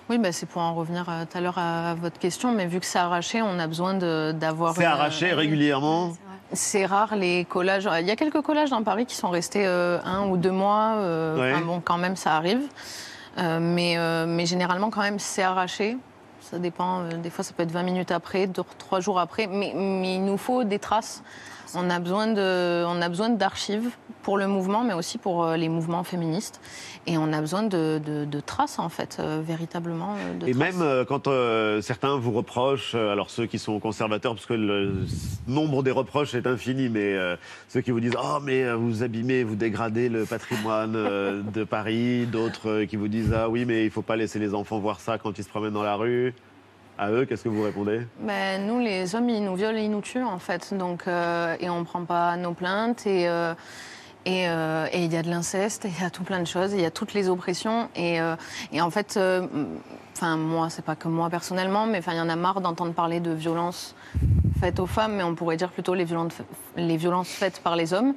Oui, 0.09 0.19
bah, 0.19 0.31
c'est 0.31 0.47
pour 0.47 0.63
en 0.63 0.77
revenir 0.77 1.09
euh, 1.09 1.25
tout 1.29 1.37
à 1.37 1.41
l'heure 1.41 1.59
à 1.59 1.97
votre 1.97 2.21
question, 2.21 2.53
mais 2.53 2.67
vu 2.67 2.79
que 2.79 2.87
c'est 2.87 3.01
arraché, 3.01 3.43
on 3.43 3.59
a 3.59 3.67
besoin 3.67 3.95
de- 3.95 4.31
d'avoir. 4.31 4.77
C'est 4.77 4.83
une- 4.83 4.87
arraché 4.87 5.33
régulièrement? 5.33 6.13
C'est 6.53 6.87
rare 6.87 7.17
les 7.17 7.45
collages. 7.45 7.89
Il 8.01 8.07
y 8.07 8.11
a 8.11 8.17
quelques 8.17 8.41
collages 8.41 8.71
dans 8.71 8.83
Paris 8.83 9.07
qui 9.07 9.17
sont 9.17 9.31
restés 9.31 9.67
euh, 9.67 9.99
un 10.05 10.27
ou 10.29 10.37
deux 10.37 10.53
mois. 10.53 10.95
euh, 10.99 11.37
Ouais. 11.39 11.53
enfin, 11.55 11.65
bon, 11.65 11.81
quand 11.85 11.99
même, 11.99 12.17
ça 12.17 12.37
arrive. 12.37 12.63
Euh, 13.39 13.59
mais, 13.61 13.97
mais 14.27 14.47
généralement, 14.47 14.91
quand 14.91 15.03
même, 15.03 15.19
c'est 15.19 15.43
arraché. 15.43 15.97
Ça 16.41 16.59
dépend. 16.59 17.03
des 17.23 17.31
fois, 17.31 17.43
ça 17.43 17.53
peut 17.53 17.65
être 17.65 17.73
20 17.73 17.83
minutes 17.83 18.13
après, 18.13 18.47
deux, 18.47 18.63
trois 18.79 19.01
jours 19.01 19.19
après. 19.19 19.49
Mais, 19.49 19.73
mais 19.75 20.15
il 20.15 20.25
nous 20.25 20.39
faut 20.39 20.63
des 20.65 20.79
traces. 20.79 21.23
On 21.75 21.91
a 21.91 21.99
besoin 21.99 22.29
de, 22.29 22.85
on 22.87 23.03
a 23.03 23.09
besoin 23.09 23.29
d'archives 23.31 23.91
pour 24.23 24.39
le 24.39 24.47
mouvement, 24.49 24.83
mais 24.85 24.93
aussi 24.95 25.19
pour 25.19 25.45
euh, 25.45 25.57
les 25.57 25.69
mouvements 25.69 26.03
féministes. 26.05 26.61
Et 27.07 27.17
on 27.19 27.33
a 27.33 27.41
besoin 27.41 27.63
de, 27.63 28.01
de- 28.05 28.25
de 28.25 28.41
traces, 28.41 28.79
en 28.79 28.89
fait, 28.89 29.19
euh, 29.21 29.41
véritablement. 29.45 30.15
euh, 30.19 30.39
de 30.39 30.49
Et 30.49 30.53
traces. 30.53 30.75
même 30.77 31.05
quand 31.07 31.29
euh, 31.29 31.81
certains 31.81 32.17
vous 32.17 32.33
reprochent, 32.33 32.95
alors 32.95 33.31
ceux 33.31 33.47
qui 33.47 33.59
sont 33.59 33.79
conservateurs, 33.79 34.35
parce 34.35 34.47
que 34.47 34.55
le 34.55 34.95
nombre 35.47 35.83
des 35.83 35.91
reproches 35.93 36.35
est 36.35 36.47
infini, 36.47 36.89
mais 36.89 37.15
euh, 37.15 37.37
ceux 37.69 37.81
qui 37.83 37.91
vous 37.91 38.01
disent 38.01 38.17
Oh, 38.21 38.39
mais 38.43 38.73
vous 38.75 39.03
abîmez, 39.03 39.45
vous 39.45 39.57
dégradez 39.57 40.09
le 40.09 40.25
patrimoine 40.25 40.93
de 41.55 41.65
Paris, 41.65 42.27
d'autres 42.27 42.85
qui 42.85 42.97
vous 42.97 43.09
disent 43.09 43.33
Ah 43.37 43.49
oui, 43.49 43.65
mais 43.65 43.83
il 43.83 43.87
ne 43.87 43.91
faut 43.91 44.03
pas 44.03 44.17
laisser 44.17 44.39
les 44.39 44.55
enfants 44.55 44.79
voir 44.79 44.99
ça 45.01 45.19
quand 45.19 45.39
ils 45.39 45.45
se 45.45 45.49
promènent 45.49 45.73
dans 45.75 45.83
la 45.85 45.97
rue. 45.97 46.33
À 46.99 47.11
eux, 47.11 47.25
qu'est-ce 47.25 47.45
que 47.45 47.49
vous 47.49 47.63
répondez? 47.63 48.01
Ben, 48.21 48.67
nous, 48.67 48.81
les 48.81 49.15
hommes, 49.15 49.29
ils 49.29 49.45
nous 49.45 49.55
violent 49.55 49.79
et 49.79 49.85
ils 49.85 49.91
nous 49.91 50.01
tuent, 50.01 50.23
en 50.23 50.39
fait. 50.39 50.75
Donc, 50.75 51.07
euh, 51.07 51.57
et 51.61 51.69
on 51.69 51.81
ne 51.81 51.85
prend 51.85 52.05
pas 52.05 52.37
nos 52.37 52.53
plaintes. 52.53 53.07
Et 53.07 53.29
euh, 53.29 53.55
euh, 54.29 54.89
et 54.93 55.05
il 55.05 55.13
y 55.13 55.17
a 55.17 55.23
de 55.23 55.31
l'inceste, 55.31 55.87
il 55.87 56.03
y 56.03 56.05
a 56.05 56.11
tout 56.11 56.25
plein 56.25 56.41
de 56.41 56.49
choses, 56.49 56.73
il 56.73 56.81
y 56.81 56.85
a 56.85 56.91
toutes 56.91 57.15
les 57.15 57.29
oppressions. 57.29 57.89
Et, 57.95 58.19
et 58.73 58.81
en 58.81 58.91
fait, 58.91 59.17
enfin, 60.17 60.37
moi, 60.37 60.69
c'est 60.69 60.85
pas 60.85 60.97
que 60.97 61.07
moi 61.07 61.31
personnellement, 61.31 61.87
mais 61.87 62.01
il 62.05 62.15
y 62.15 62.21
en 62.21 62.29
a 62.29 62.35
marre 62.35 62.61
d'entendre 62.61 62.93
parler 62.93 63.21
de 63.21 63.31
violences 63.31 63.95
faites 64.59 64.81
aux 64.81 64.87
femmes, 64.87 65.15
mais 65.15 65.23
on 65.23 65.35
pourrait 65.35 65.57
dire 65.57 65.71
plutôt 65.71 65.95
les 65.95 66.05
violences, 66.05 66.35
les 66.77 66.97
violences 66.97 67.29
faites 67.29 67.61
par 67.61 67.77
les 67.77 67.93
hommes. 67.93 68.15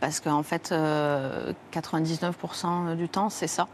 Parce 0.00 0.20
qu'en 0.20 0.42
fait, 0.42 0.72
euh, 0.72 1.52
99% 1.72 2.96
du 2.96 3.08
temps, 3.08 3.28
c'est 3.28 3.46
ça. 3.46 3.68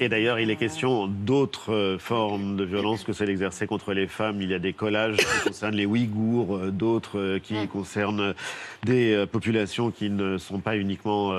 Et 0.00 0.08
d'ailleurs, 0.08 0.40
il 0.40 0.50
est 0.50 0.56
question 0.56 1.06
d'autres 1.06 1.72
euh, 1.72 1.98
formes 1.98 2.56
de 2.56 2.64
violence 2.64 3.04
que 3.04 3.12
celle 3.12 3.30
exercée 3.30 3.68
contre 3.68 3.92
les 3.92 4.08
femmes. 4.08 4.42
Il 4.42 4.50
y 4.50 4.54
a 4.54 4.58
des 4.58 4.72
collages 4.72 5.18
qui 5.18 5.24
concernent 5.46 5.76
les 5.76 5.86
Ouïghours, 5.86 6.56
euh, 6.56 6.70
d'autres 6.72 7.20
euh, 7.20 7.38
qui 7.38 7.68
concernent 7.68 8.34
des 8.82 9.24
populations 9.30 9.92
qui 9.92 10.10
ne 10.10 10.36
sont 10.36 10.58
pas 10.58 10.76
uniquement 10.76 11.32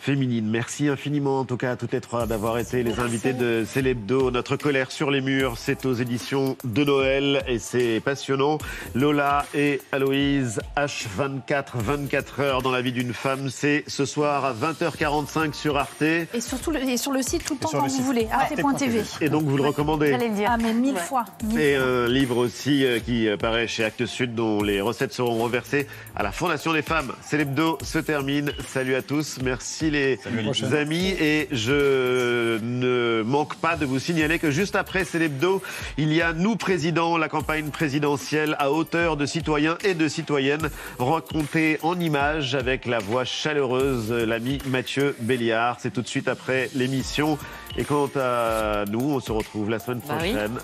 féminines. 0.00 0.48
Merci 0.48 0.88
infiniment, 0.88 1.40
en 1.40 1.44
tout 1.44 1.56
cas, 1.56 1.72
à 1.72 1.76
toutes 1.76 1.92
les 1.92 2.00
trois 2.00 2.26
d'avoir 2.26 2.58
été 2.58 2.82
les 2.82 2.98
invités 3.00 3.32
de 3.32 3.64
Célébdo. 3.66 4.30
Notre 4.30 4.56
colère 4.56 4.90
sur 4.90 5.10
les 5.10 5.20
murs, 5.20 5.54
c'est 5.58 5.84
aux 5.86 5.94
éditions 5.94 6.56
de 6.64 6.84
Noël 6.84 7.42
et 7.46 7.58
c'est 7.58 8.00
passionnant. 8.00 8.58
Lola 8.94 9.44
et 9.54 9.80
Aloïse, 9.92 10.60
H24, 10.76 11.64
24 11.76 12.40
heures 12.40 12.62
dans 12.62 12.70
la 12.70 12.80
vie 12.82 12.92
d'une 12.92 13.12
femme. 13.12 13.50
C'est 13.50 13.84
ce 13.86 14.04
soir 14.04 14.44
à 14.44 14.52
20h45 14.52 15.52
sur 15.54 15.76
Arte. 15.76 16.02
Et, 16.02 16.26
surtout 16.40 16.70
le- 16.70 16.80
et 16.80 16.96
sur 16.96 17.12
le 17.12 17.22
site 17.22 17.44
tout 17.44 17.54
le 17.54 17.60
temps 17.60 17.68
quand 17.72 17.78
le 17.82 17.88
vous 17.88 17.94
site. 17.96 18.04
voulez, 18.04 18.28
arte.tv. 18.30 19.02
Et 19.20 19.28
donc, 19.28 19.44
vous 19.44 19.56
le 19.56 19.64
recommandez 19.64 20.16
Ah, 20.46 20.56
mais 20.56 20.72
mille 20.72 20.96
fois. 20.96 21.24
mille 21.44 21.58
Et 21.60 21.76
fois. 21.76 21.86
un 21.86 22.08
livre 22.08 22.36
aussi 22.38 22.84
euh, 22.84 22.98
qui 23.00 23.28
paraît 23.40 23.66
chez 23.66 23.84
Actes 23.84 24.06
Sud 24.06 24.34
dont 24.34 24.62
les 24.62 24.80
recettes 24.80 25.12
seront 25.12 25.42
reversées 25.42 25.86
à 26.16 26.22
la 26.22 26.32
Fondation 26.32 26.72
des 26.72 26.82
femmes. 26.82 27.12
C'est 27.22 27.36
l'hebdo 27.38 27.78
se 27.82 27.98
termine. 27.98 28.52
Salut 28.68 28.94
à 28.94 29.02
tous. 29.02 29.38
Merci 29.42 29.87
les 29.90 30.16
prochaine. 30.44 30.74
amis. 30.74 31.14
Et 31.20 31.48
je 31.52 32.58
ne 32.62 33.22
manque 33.22 33.56
pas 33.56 33.76
de 33.76 33.84
vous 33.86 33.98
signaler 33.98 34.38
que 34.38 34.50
juste 34.50 34.76
après 34.76 35.04
C'est 35.04 35.18
l'hebdo, 35.18 35.62
il 35.96 36.12
y 36.12 36.22
a 36.22 36.32
Nous 36.32 36.56
Présidents, 36.56 37.16
la 37.16 37.28
campagne 37.28 37.70
présidentielle 37.70 38.56
à 38.58 38.70
hauteur 38.72 39.16
de 39.16 39.26
citoyens 39.26 39.76
et 39.84 39.94
de 39.94 40.08
citoyennes, 40.08 40.70
racontée 40.98 41.78
en 41.82 41.98
images 41.98 42.54
avec 42.54 42.86
la 42.86 42.98
voix 42.98 43.24
chaleureuse 43.24 44.08
de 44.08 44.24
l'ami 44.24 44.58
Mathieu 44.66 45.14
Béliard. 45.20 45.76
C'est 45.80 45.92
tout 45.92 46.02
de 46.02 46.08
suite 46.08 46.28
après 46.28 46.70
l'émission. 46.74 47.38
Et 47.76 47.84
quant 47.84 48.10
à 48.16 48.84
nous, 48.90 49.00
on 49.14 49.20
se 49.20 49.32
retrouve 49.32 49.70
la 49.70 49.78
semaine 49.78 50.00
Bah 50.08 50.14
oui. 50.20 50.30
prochaine. 50.32 50.58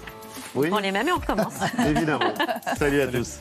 Oui. 0.56 0.68
On 0.70 0.78
les 0.78 0.92
mêmes 0.92 1.08
et 1.08 1.12
on 1.12 1.16
recommence. 1.16 1.54
Évidemment. 1.88 2.32
Salut 2.78 3.00
à 3.00 3.06
tous. 3.08 3.40